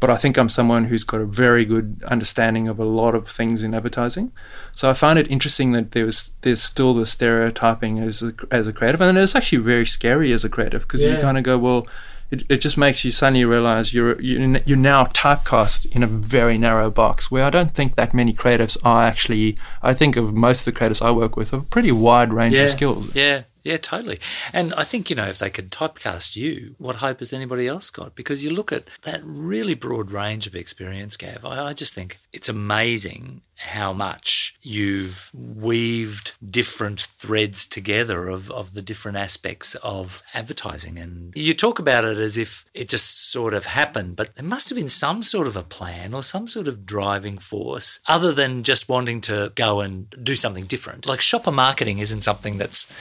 [0.00, 3.28] But I think I'm someone who's got a very good understanding of a lot of
[3.28, 4.32] things in advertising.
[4.74, 8.72] So I find it interesting that there's there's still the stereotyping as a, as a
[8.72, 11.14] creative, and it's actually very scary as a creative because yeah.
[11.14, 11.86] you kind of go, well
[12.32, 16.90] it, it just makes you suddenly realize you're you're now typecast in a very narrow
[16.90, 20.74] box where I don't think that many creatives are actually I think of most of
[20.74, 23.14] the creatives I work with have a pretty wide range yeah, of skills.
[23.14, 24.18] Yeah, yeah, totally.
[24.52, 27.90] And I think, you know, if they could typecast you, what hope has anybody else
[27.90, 28.14] got?
[28.14, 31.44] Because you look at that really broad range of experience, Gav.
[31.44, 38.74] I, I just think it's amazing how much you've weaved different threads together of, of
[38.74, 40.98] the different aspects of advertising.
[40.98, 44.68] And you talk about it as if it just sort of happened, but there must
[44.68, 48.64] have been some sort of a plan or some sort of driving force other than
[48.64, 51.06] just wanting to go and do something different.
[51.06, 52.92] Like shopper marketing isn't something that's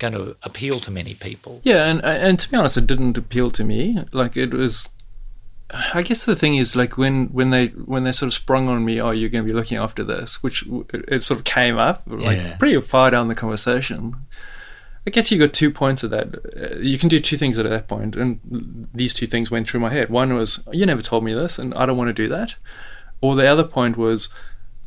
[0.00, 1.60] going to appeal to many people.
[1.62, 3.98] Yeah, and and to be honest, it didn't appeal to me.
[4.12, 4.88] Like it was.
[5.94, 8.84] I guess the thing is, like when when they when they sort of sprung on
[8.84, 10.64] me, oh, you're going to be looking after this, which
[11.06, 12.56] it sort of came up like yeah.
[12.56, 14.16] pretty far down the conversation.
[15.06, 16.78] I guess you got two points of that.
[16.82, 19.90] You can do two things at that point, and these two things went through my
[19.90, 20.10] head.
[20.10, 22.56] One was, you never told me this, and I don't want to do that.
[23.22, 24.28] Or the other point was,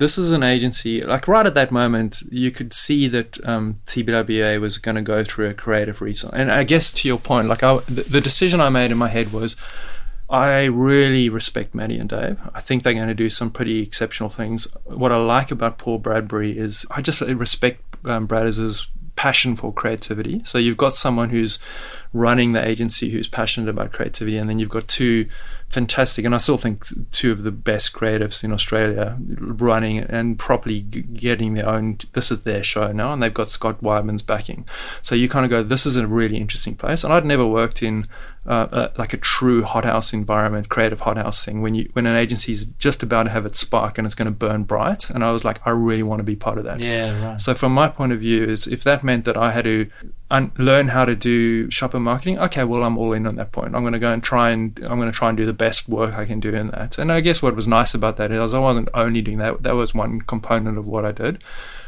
[0.04, 4.60] this is an agency like right at that moment you could see that um, TBWA
[4.60, 6.34] was going to go through a creative reset.
[6.34, 9.08] And I guess to your point like I, the, the, decision I made in my
[9.08, 9.56] head was
[10.30, 12.38] I really respect Maddie and Dave.
[12.54, 14.68] I think they're going to do some pretty exceptional things.
[14.84, 18.28] What I like about Paul Bradbury is I just respect um,
[19.16, 20.42] passion for creativity.
[20.44, 21.60] So you've got someone who's
[22.14, 25.26] running the agency who's passionate about creativity and then you've got two
[25.74, 30.82] fantastic, and I still think two of the best creatives in Australia running and properly
[30.82, 31.98] getting their own.
[32.14, 34.66] This is their show now, and they've got Scott Whybin's backing.
[35.02, 37.04] So you kind of go, this is a really interesting place.
[37.04, 38.08] And I'd never worked in
[38.46, 41.62] uh, like a true hothouse environment, creative hothouse thing.
[41.62, 44.32] When you when an agency's just about to have its spark and it's going to
[44.32, 46.80] burn bright, and I was like, I really want to be part of that.
[46.80, 47.42] Yeah, right.
[47.42, 49.90] So from my point of view, is if that meant that I had to
[50.34, 53.76] un- learn how to do shopper marketing, okay, well I'm all in on that point.
[53.76, 55.88] I'm going to go and try and I'm going to try and do the best
[55.88, 56.98] work I can do in that.
[56.98, 59.64] And I guess what was nice about that is I wasn't only doing that.
[59.64, 61.44] That was one component of what I did,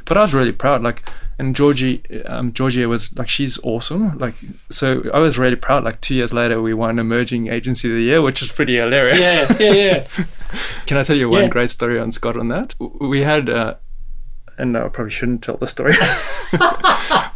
[0.05, 0.83] but I was really proud.
[0.83, 4.17] Like, and Georgie, um, Georgia was like she's awesome.
[4.19, 4.35] Like,
[4.69, 5.83] so I was really proud.
[5.83, 9.19] Like two years later, we won Emerging Agency of the Year, which is pretty hilarious.
[9.19, 10.07] Yeah, yeah, yeah.
[10.85, 11.49] Can I tell you one yeah.
[11.49, 12.75] great story on Scott on that?
[12.79, 13.49] We had.
[13.49, 13.75] Uh,
[14.57, 15.95] and I probably shouldn't tell the story.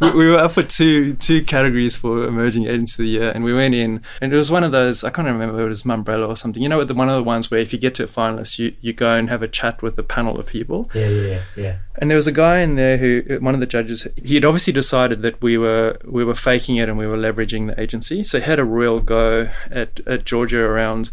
[0.00, 3.44] we, we, were up for two two categories for emerging agents of the year, and
[3.44, 6.28] we went in, and it was one of those I can't remember it was Mumbrella
[6.28, 6.62] or something.
[6.62, 8.74] You know, the, one of the ones where if you get to a finalist, you
[8.80, 10.90] you go and have a chat with a panel of people.
[10.94, 11.78] Yeah, yeah, yeah.
[11.96, 14.72] And there was a guy in there who one of the judges he had obviously
[14.72, 18.38] decided that we were we were faking it and we were leveraging the agency, so
[18.40, 21.10] he had a real go at at Georgia around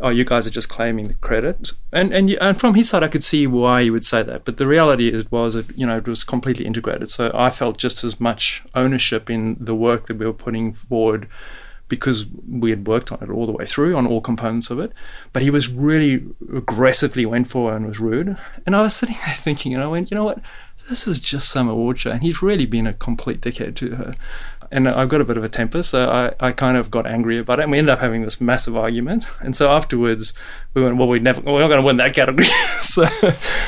[0.00, 1.72] oh, you guys are just claiming the credit.
[1.92, 4.44] And and and from his side, I could see why he would say that.
[4.44, 7.10] But the reality is, was that you know it was completely integrated.
[7.10, 11.28] So I felt just as much ownership in the work that we were putting forward
[11.88, 14.92] because we had worked on it all the way through on all components of it.
[15.32, 18.36] But he was really aggressively went for and was rude.
[18.64, 20.40] And I was sitting there thinking, and I went, you know what?
[20.88, 24.14] This is just some award show, and he's really been a complete dickhead to her
[24.70, 27.38] and I've got a bit of a temper, so I, I kind of got angry
[27.38, 29.26] about it, and we ended up having this massive argument.
[29.40, 30.32] And so afterwards,
[30.74, 32.46] we went, well, we never, we're not going to win that category.
[32.80, 33.06] so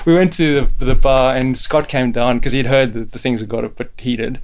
[0.05, 3.19] we went to the, the, bar, and Scott came down because he'd heard that the
[3.19, 4.41] things had got a bit heated.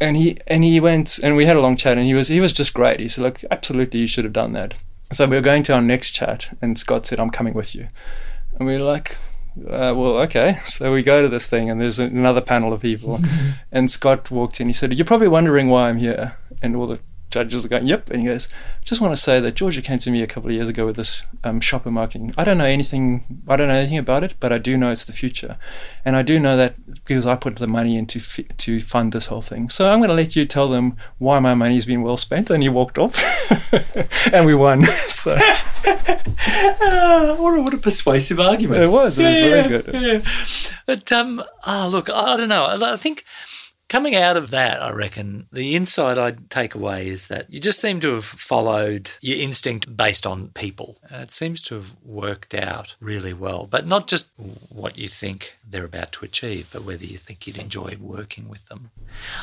[0.00, 2.40] And he and he went, and we had a long chat, and he was he
[2.40, 3.00] was just great.
[3.00, 4.74] He said, look, absolutely, you should have done that.
[5.10, 7.88] So we were going to our next chat, and Scott said, I'm coming with you.
[8.58, 9.16] And we were like,
[9.66, 10.56] uh, well, okay.
[10.62, 13.18] So we go to this thing, and there's another panel of people.
[13.72, 14.66] and Scott walked in.
[14.68, 16.36] He said, You're probably wondering why I'm here.
[16.62, 17.00] And all the
[17.30, 18.10] judges are going, Yep.
[18.10, 20.48] And he goes, I just want to say that Georgia came to me a couple
[20.48, 22.32] of years ago with this um, shopper marketing.
[22.38, 23.42] I don't know anything.
[23.46, 25.58] I don't know anything about it, but I do know it's the future,
[26.04, 29.12] and I do know that because I put the money in to, f- to fund
[29.12, 29.68] this whole thing.
[29.68, 32.50] So I'm going to let you tell them why my money's been well spent.
[32.50, 33.16] And he walked off,
[34.32, 34.84] and we won.
[34.84, 35.56] so uh,
[37.36, 38.82] what, a, what a persuasive argument!
[38.82, 39.18] It was.
[39.18, 39.94] It yeah, was very yeah, good.
[39.94, 40.20] Yeah.
[40.86, 42.66] But um, oh, look, I don't know.
[42.66, 43.24] I think
[43.88, 47.80] coming out of that, I reckon the insight I'd take away is that you just
[47.80, 50.98] seem to have followed your instinct based on people.
[51.10, 54.30] And it seems to have worked out really well, but not just
[54.68, 58.68] what you think they're about to achieve, but whether you think you'd enjoy working with
[58.68, 58.90] them.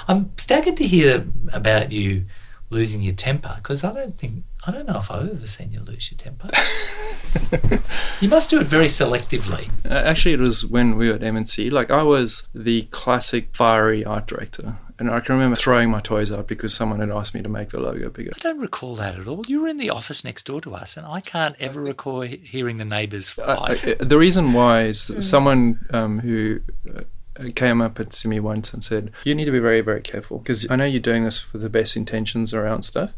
[0.07, 2.25] I'm staggered to hear about you
[2.69, 5.81] losing your temper because I don't think I don't know if I've ever seen you
[5.81, 6.47] lose your temper.
[8.21, 9.69] you must do it very selectively.
[9.85, 11.69] Uh, actually, it was when we were at M&C.
[11.69, 14.77] Like I was the classic fiery art director.
[14.97, 17.69] And I can remember throwing my toys out because someone had asked me to make
[17.69, 18.31] the logo bigger.
[18.33, 19.43] I don't recall that at all.
[19.45, 22.77] You were in the office next door to us, and I can't ever recall hearing
[22.77, 23.85] the neighbours fight.
[23.85, 25.19] Uh, the reason why is hmm.
[25.19, 27.01] someone um, who uh,
[27.39, 30.01] Uh, came up and to me once and said, You need to be very, very
[30.01, 33.15] careful because I know you're doing this with the best intentions around stuff.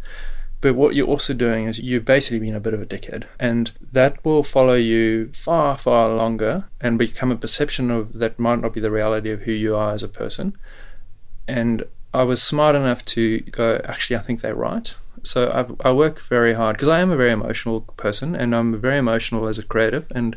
[0.59, 3.25] But what you're also doing is you've basically been a bit of a dickhead.
[3.39, 8.61] And that will follow you far, far longer and become a perception of that might
[8.61, 10.57] not be the reality of who you are as a person.
[11.47, 14.95] And I was smart enough to go, actually, I think they're right.
[15.21, 18.79] So I've, I work very hard because I am a very emotional person and I'm
[18.79, 20.11] very emotional as a creative.
[20.15, 20.35] And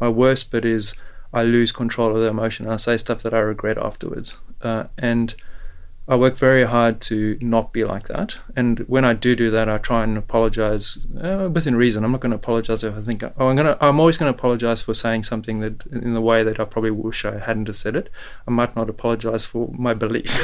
[0.00, 0.94] my worst bit is
[1.32, 2.66] I lose control of the emotion.
[2.66, 4.38] And I say stuff that I regret afterwards.
[4.62, 5.34] Uh, and
[6.10, 8.36] I work very hard to not be like that.
[8.56, 12.02] And when I do do that, I try and apologize uh, within reason.
[12.02, 14.32] I'm not going to apologize if I think, oh, I'm going to, I'm always going
[14.32, 17.68] to apologize for saying something that in the way that I probably wish I hadn't
[17.68, 18.10] have said it.
[18.48, 20.36] I might not apologize for my belief.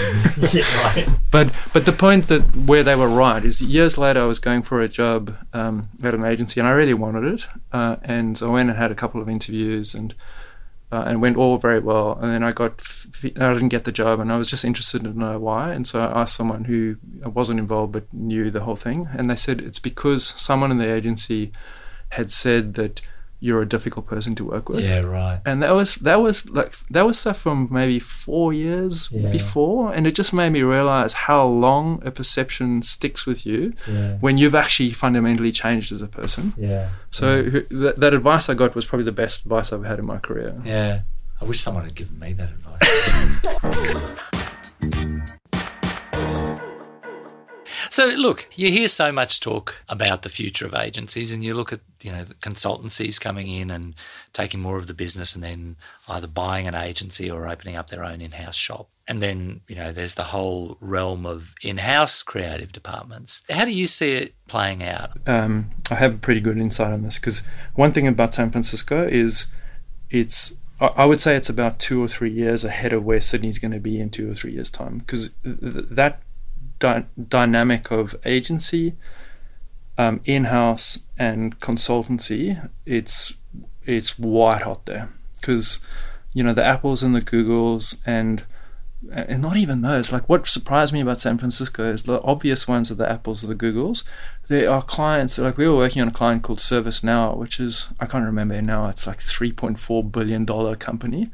[0.54, 1.08] yeah, right.
[1.32, 4.62] But, but the point that where they were right is years later, I was going
[4.62, 7.48] for a job um, at an agency and I really wanted it.
[7.72, 10.14] Uh, and I went and had a couple of interviews and,
[10.92, 12.18] uh, and went all very well.
[12.20, 12.82] And then I got,
[13.24, 15.72] I didn't get the job, and I was just interested to know why.
[15.72, 19.36] And so I asked someone who wasn't involved but knew the whole thing, and they
[19.36, 21.52] said it's because someone in the agency
[22.10, 23.00] had said that
[23.38, 24.84] you're a difficult person to work with.
[24.84, 25.40] Yeah, right.
[25.44, 29.30] And that was that was like that was stuff from maybe four years yeah.
[29.30, 34.16] before, and it just made me realize how long a perception sticks with you yeah.
[34.20, 36.54] when you've actually fundamentally changed as a person.
[36.56, 36.90] Yeah.
[37.10, 37.60] So yeah.
[37.68, 40.60] Th- that advice I got was probably the best advice I've had in my career.
[40.64, 41.02] Yeah,
[41.40, 42.72] I wish someone had given me that advice.
[47.96, 51.72] So look, you hear so much talk about the future of agencies, and you look
[51.72, 53.94] at you know the consultancies coming in and
[54.34, 55.76] taking more of the business, and then
[56.06, 58.90] either buying an agency or opening up their own in-house shop.
[59.08, 63.42] And then you know there's the whole realm of in-house creative departments.
[63.48, 65.16] How do you see it playing out?
[65.26, 67.44] Um, I have a pretty good insight on this because
[67.76, 69.46] one thing about San Francisco is
[70.10, 73.72] it's I would say it's about two or three years ahead of where Sydney's going
[73.72, 76.20] to be in two or three years' time because that
[76.78, 78.94] dy- dynamic of agency,
[79.98, 83.34] um, in-house, and consultancy, it's
[83.84, 85.08] it's white hot there
[85.40, 85.80] because
[86.32, 88.44] you know the Apples and the Googles and
[89.12, 90.12] and not even those.
[90.12, 93.46] Like what surprised me about San Francisco is the obvious ones are the Apples or
[93.46, 94.04] the Googles.
[94.48, 98.06] There are clients like we were working on a client called ServiceNow, which is I
[98.06, 98.88] can't remember now.
[98.88, 101.30] It's like three point four billion dollar company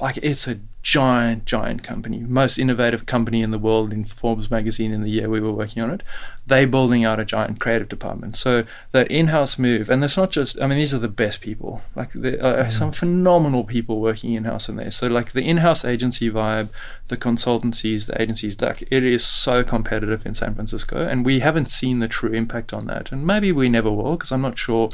[0.00, 4.92] like it's a giant, giant company, most innovative company in the world in Forbes magazine
[4.92, 6.02] in the year we were working on it.
[6.46, 8.36] They building out a giant creative department.
[8.36, 10.60] So that in-house move, and it's not just.
[10.60, 11.80] I mean, these are the best people.
[11.96, 14.90] Like there uh, are some phenomenal people working in-house in there.
[14.90, 16.68] So like the in-house agency vibe,
[17.06, 21.70] the consultancies, the agencies, like it is so competitive in San Francisco, and we haven't
[21.70, 23.10] seen the true impact on that.
[23.10, 24.90] And maybe we never will, because I'm not sure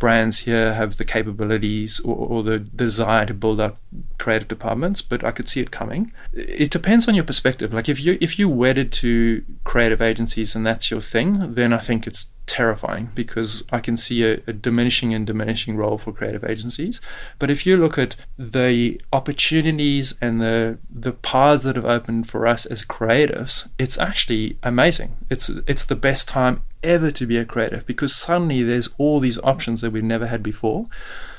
[0.00, 3.78] brands here have the capabilities or, or, the desire to build up
[4.18, 6.12] creative departments, but I could see it coming.
[6.32, 7.72] It depends on your perspective.
[7.72, 11.78] Like if you if you wedded to creative agencies and that's your thing, then I
[11.78, 16.44] think it's terrifying because I can see a, a, diminishing and diminishing role for creative
[16.44, 17.00] agencies.
[17.38, 22.48] But if you look at the opportunities and the the paths that have opened for
[22.48, 25.16] us as creatives, it's actually amazing.
[25.28, 29.38] It's it's the best time ever to be a creative because suddenly there's all these
[29.40, 30.86] options that we've never had before.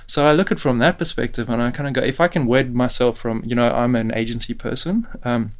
[0.05, 2.27] So I look at it from that perspective and I kind of go, if I
[2.27, 5.07] can wed myself from, you know, I'm an agency person.
[5.23, 5.53] Um,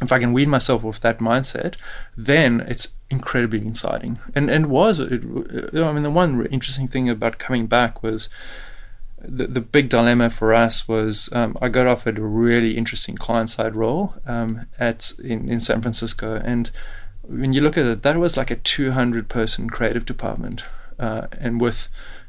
[0.00, 1.76] if I can wean myself off that mindset,
[2.16, 4.18] then it's incredibly exciting.
[4.34, 8.28] And and was it, I mean the one interesting thing about coming back was
[9.24, 13.50] the, the big dilemma for us was um, I got offered a really interesting client
[13.50, 16.70] side role um, at in, in San Francisco, and
[17.22, 20.64] when you look at it, that was like a 200 person creative department,
[20.98, 21.88] uh, and with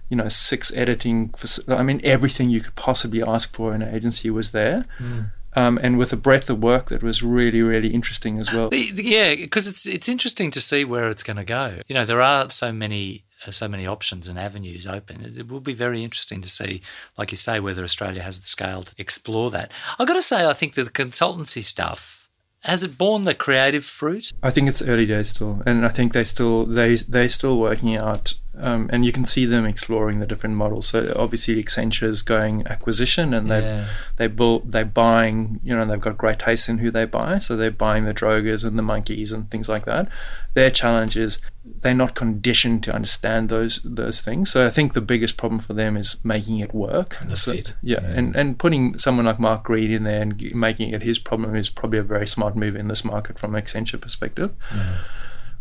[0.09, 1.33] you know six editing.
[1.67, 4.85] I mean everything you could possibly ask for in an agency was there.
[4.99, 8.69] Mm um, and with a breadth of work that was really, really interesting as well.
[8.73, 11.79] Yeah, because it's it's interesting to see where it's going to go.
[11.87, 15.33] You know, there are so many uh, so many options and avenues open.
[15.37, 16.81] It will be very interesting to see,
[17.17, 19.71] like you say, whether Australia has the scale to explore that.
[19.99, 22.22] I've got to say, I think that the consultancy stuff
[22.63, 24.31] has it borne the creative fruit?
[24.41, 27.95] I think it's early days still, and I think they still they they still working
[27.95, 30.87] out um, and you can see them exploring the different models.
[30.87, 33.87] So obviously Accenture is going acquisition, and they yeah.
[34.17, 35.59] they built they're buying.
[35.63, 38.63] You know, they've got great taste in who they buy, so they're buying the Drogers
[38.63, 40.07] and the Monkeys and things like that.
[40.53, 44.51] Their challenge is they're not conditioned to understand those those things.
[44.51, 47.17] So I think the biggest problem for them is making it work.
[47.25, 47.73] The so, fit.
[47.81, 51.17] Yeah, yeah, and and putting someone like Mark Reed in there and making it his
[51.17, 54.55] problem is probably a very smart move in this market from Accenture perspective.
[54.75, 54.97] Yeah.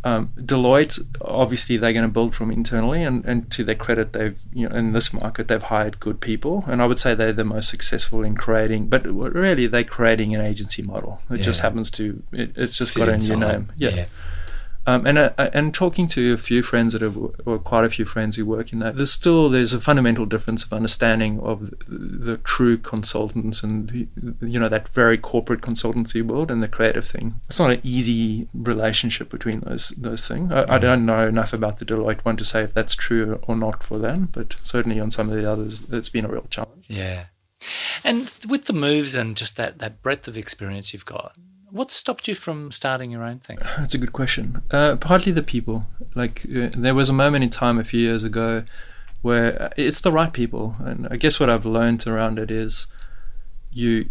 [0.05, 4.41] Um, Deloitte, obviously, they're going to build from internally, and, and to their credit, they've
[4.53, 7.45] you know in this market they've hired good people, and I would say they're the
[7.45, 8.89] most successful in creating.
[8.89, 11.21] But really, they're creating an agency model.
[11.31, 11.43] It yeah.
[11.43, 13.73] just happens to it, it's just got a new name.
[13.77, 13.91] yeah.
[13.91, 14.07] yeah.
[14.85, 17.16] Um, and uh, and talking to a few friends that have,
[17.47, 20.64] or quite a few friends who work in that, there's still there's a fundamental difference
[20.64, 24.09] of understanding of the, the, true consultants and
[24.41, 27.35] you know that very corporate consultancy world and the creative thing.
[27.47, 30.51] It's not an easy relationship between those those things.
[30.51, 33.55] I, I don't know enough about the Deloitte one to say if that's true or
[33.55, 36.87] not for them, but certainly on some of the others, it's been a real challenge.
[36.89, 37.26] Yeah.
[38.03, 41.37] And with the moves and just that, that breadth of experience you've got,
[41.73, 43.59] what stopped you from starting your own thing?
[43.79, 44.62] That's a good question.
[44.70, 45.87] Uh, partly the people.
[46.14, 48.64] Like uh, there was a moment in time a few years ago
[49.23, 52.87] where it's the right people, and I guess what I've learned around it is
[53.73, 54.11] you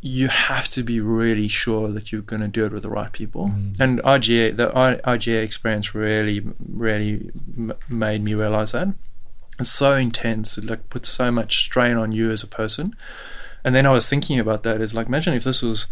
[0.00, 3.10] you have to be really sure that you're going to do it with the right
[3.10, 3.48] people.
[3.48, 3.80] Mm.
[3.80, 8.94] And RGA, the RGA experience really, really m- made me realize that.
[9.58, 10.56] It's so intense.
[10.56, 12.94] It like puts so much strain on you as a person.
[13.64, 14.80] And then I was thinking about that.
[14.80, 15.88] Is like imagine if this was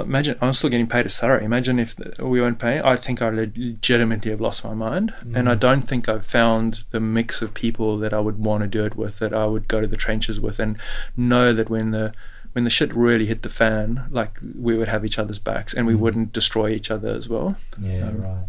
[0.00, 1.44] imagine I'm still getting paid a salary.
[1.44, 2.82] Imagine if we weren't paying.
[2.82, 5.36] I think I legitimately have lost my mind, mm.
[5.36, 8.68] and I don't think I've found the mix of people that I would want to
[8.68, 10.78] do it with, that I would go to the trenches with, and
[11.16, 12.12] know that when the
[12.52, 15.86] when the shit really hit the fan, like we would have each other's backs, and
[15.86, 15.98] we mm.
[15.98, 17.56] wouldn't destroy each other as well.
[17.80, 18.44] Yeah, um, right.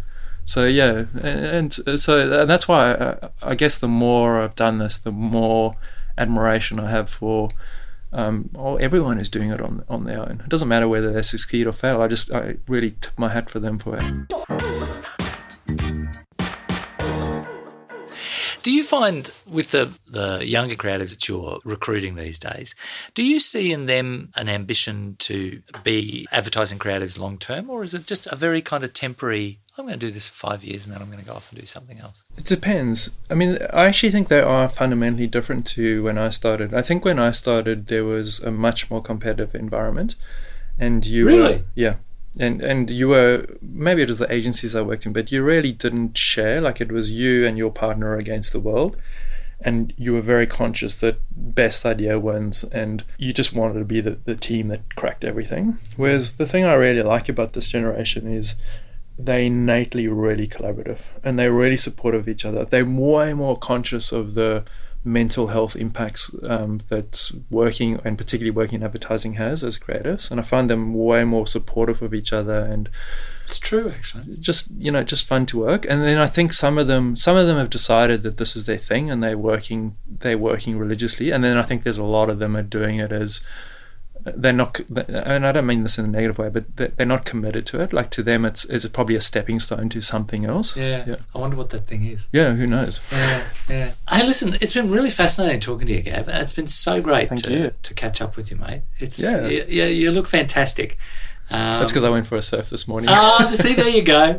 [0.45, 4.77] So yeah, and, and so and that's why I, I guess the more I've done
[4.77, 5.75] this, the more
[6.17, 7.49] admiration I have for
[8.13, 10.41] um, oh, everyone is doing it on on their own.
[10.43, 12.01] It doesn't matter whether they succeed or fail.
[12.01, 14.33] I just I really tip my hat for them for it.
[18.67, 22.75] Do you find with the, the younger creatives that you're recruiting these days,
[23.13, 27.93] do you see in them an ambition to be advertising creatives long term, or is
[27.93, 30.85] it just a very kind of temporary I'm going to do this for five years
[30.85, 32.25] and then I'm going to go off and do something else?
[32.35, 33.11] It depends.
[33.29, 36.73] I mean, I actually think they are fundamentally different to when I started.
[36.73, 40.15] I think when I started, there was a much more competitive environment,
[40.77, 41.95] and you really, were, yeah,
[42.39, 45.71] and and you were maybe it was the agencies I worked in, but you really
[45.71, 46.61] didn't share.
[46.61, 48.97] Like it was you and your partner against the world.
[49.59, 54.01] And you were very conscious that best idea wins, and you just wanted to be
[54.01, 55.79] the, the team that cracked everything.
[55.95, 58.55] Whereas the thing I really like about this generation is
[59.17, 62.65] they're innately really collaborative and they're really supportive of each other.
[62.65, 64.63] They're way more conscious of the
[65.07, 70.29] mental health impacts um, that working and particularly working in advertising has as creatives.
[70.29, 72.89] And I find them way more supportive of each other and
[73.45, 74.35] It's true, actually.
[74.37, 75.85] just you know just fun to work.
[75.89, 78.65] And then I think some of them some of them have decided that this is
[78.65, 81.31] their thing and they're working they're working religiously.
[81.31, 83.41] And then I think there's a lot of them are doing it as
[84.35, 87.65] they're not and i don't mean this in a negative way but they're not committed
[87.65, 91.03] to it like to them it's it's probably a stepping stone to something else Yeah.
[91.07, 92.29] yeah, I wonder what that thing is.
[92.33, 93.91] yeah who knows Yeah, yeah.
[94.09, 97.43] Hey, listen, it's been really fascinating talking to you, Gav, it's been so great Thank
[97.43, 97.71] to, you.
[97.83, 98.81] to catch up with you, mate.
[98.99, 99.47] It's Yeah.
[99.47, 100.97] yeah, yeah you look fantastic.
[101.49, 104.37] Um, that's because i went for a surf this morning Ah, see, there you go.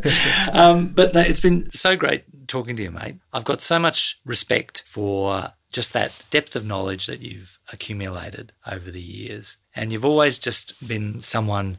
[0.52, 3.16] Um, but no, it's been so great talking to you, mate.
[3.32, 8.90] I've got so much respect for just that depth of knowledge that you've accumulated over
[8.90, 9.58] the years.
[9.76, 11.78] And you've always just been someone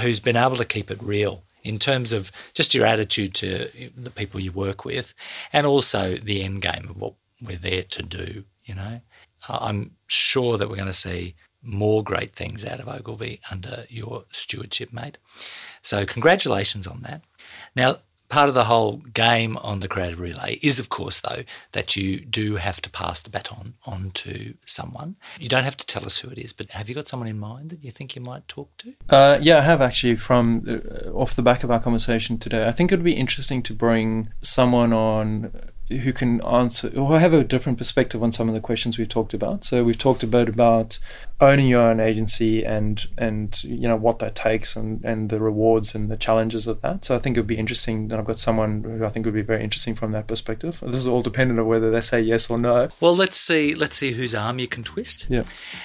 [0.00, 4.10] who's been able to keep it real in terms of just your attitude to the
[4.10, 5.12] people you work with
[5.52, 7.14] and also the end game of what
[7.44, 9.00] we're there to do, you know.
[9.48, 11.34] I'm sure that we're going to see
[11.64, 15.18] more great things out of Ogilvy under your stewardship, mate.
[15.82, 17.22] So, congratulations on that.
[17.74, 17.96] Now,
[18.32, 22.18] part of the whole game on the creative relay is, of course, though, that you
[22.18, 25.16] do have to pass the baton on to someone.
[25.38, 27.38] You don't have to tell us who it is, but have you got someone in
[27.38, 28.94] mind that you think you might talk to?
[29.10, 30.16] Uh, yeah, I have actually.
[30.16, 33.62] From uh, off the back of our conversation today, I think it would be interesting
[33.64, 35.52] to bring someone on
[35.98, 39.34] who can answer or have a different perspective on some of the questions we've talked
[39.34, 39.64] about.
[39.64, 40.98] So we've talked a bit about
[41.40, 45.94] owning your own agency and and you know what that takes and and the rewards
[45.94, 47.04] and the challenges of that.
[47.04, 49.34] So I think it would be interesting that I've got someone who I think would
[49.34, 50.80] be very interesting from that perspective.
[50.86, 52.88] This is all dependent on whether they say yes or no.
[53.00, 53.74] Well, let's see.
[53.74, 55.26] Let's see whose arm you can twist.
[55.28, 55.44] Yeah.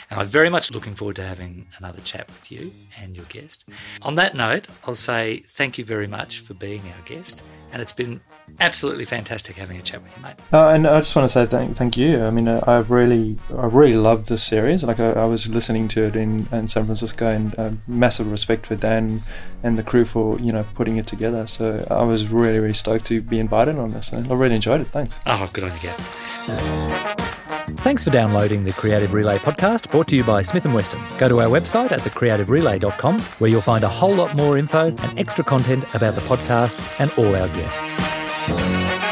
[0.10, 3.66] And I'm very much looking forward to having another chat with you and your guest.
[4.02, 7.92] On that note, I'll say thank you very much for being our guest, and it's
[7.94, 8.22] been
[8.60, 10.36] absolutely fantastic having a chat with you, mate.
[10.52, 12.24] Uh, and I just want to say thank, thank you.
[12.24, 14.84] I mean, uh, I've really, I really loved this series.
[14.84, 18.66] Like I, I was listening to it in, in San Francisco, and uh, massive respect
[18.66, 19.22] for Dan
[19.64, 21.48] and the crew for you know putting it together.
[21.48, 24.82] So I was really, really stoked to be invited on this, and I really enjoyed
[24.82, 24.88] it.
[24.88, 25.20] Thanks.
[25.26, 27.44] Oh, good on you, Gav.
[27.76, 31.02] Thanks for downloading the Creative Relay podcast brought to you by Smith & Weston.
[31.20, 35.20] Go to our website at thecreativerelay.com where you'll find a whole lot more info and
[35.20, 39.07] extra content about the podcasts and all our guests.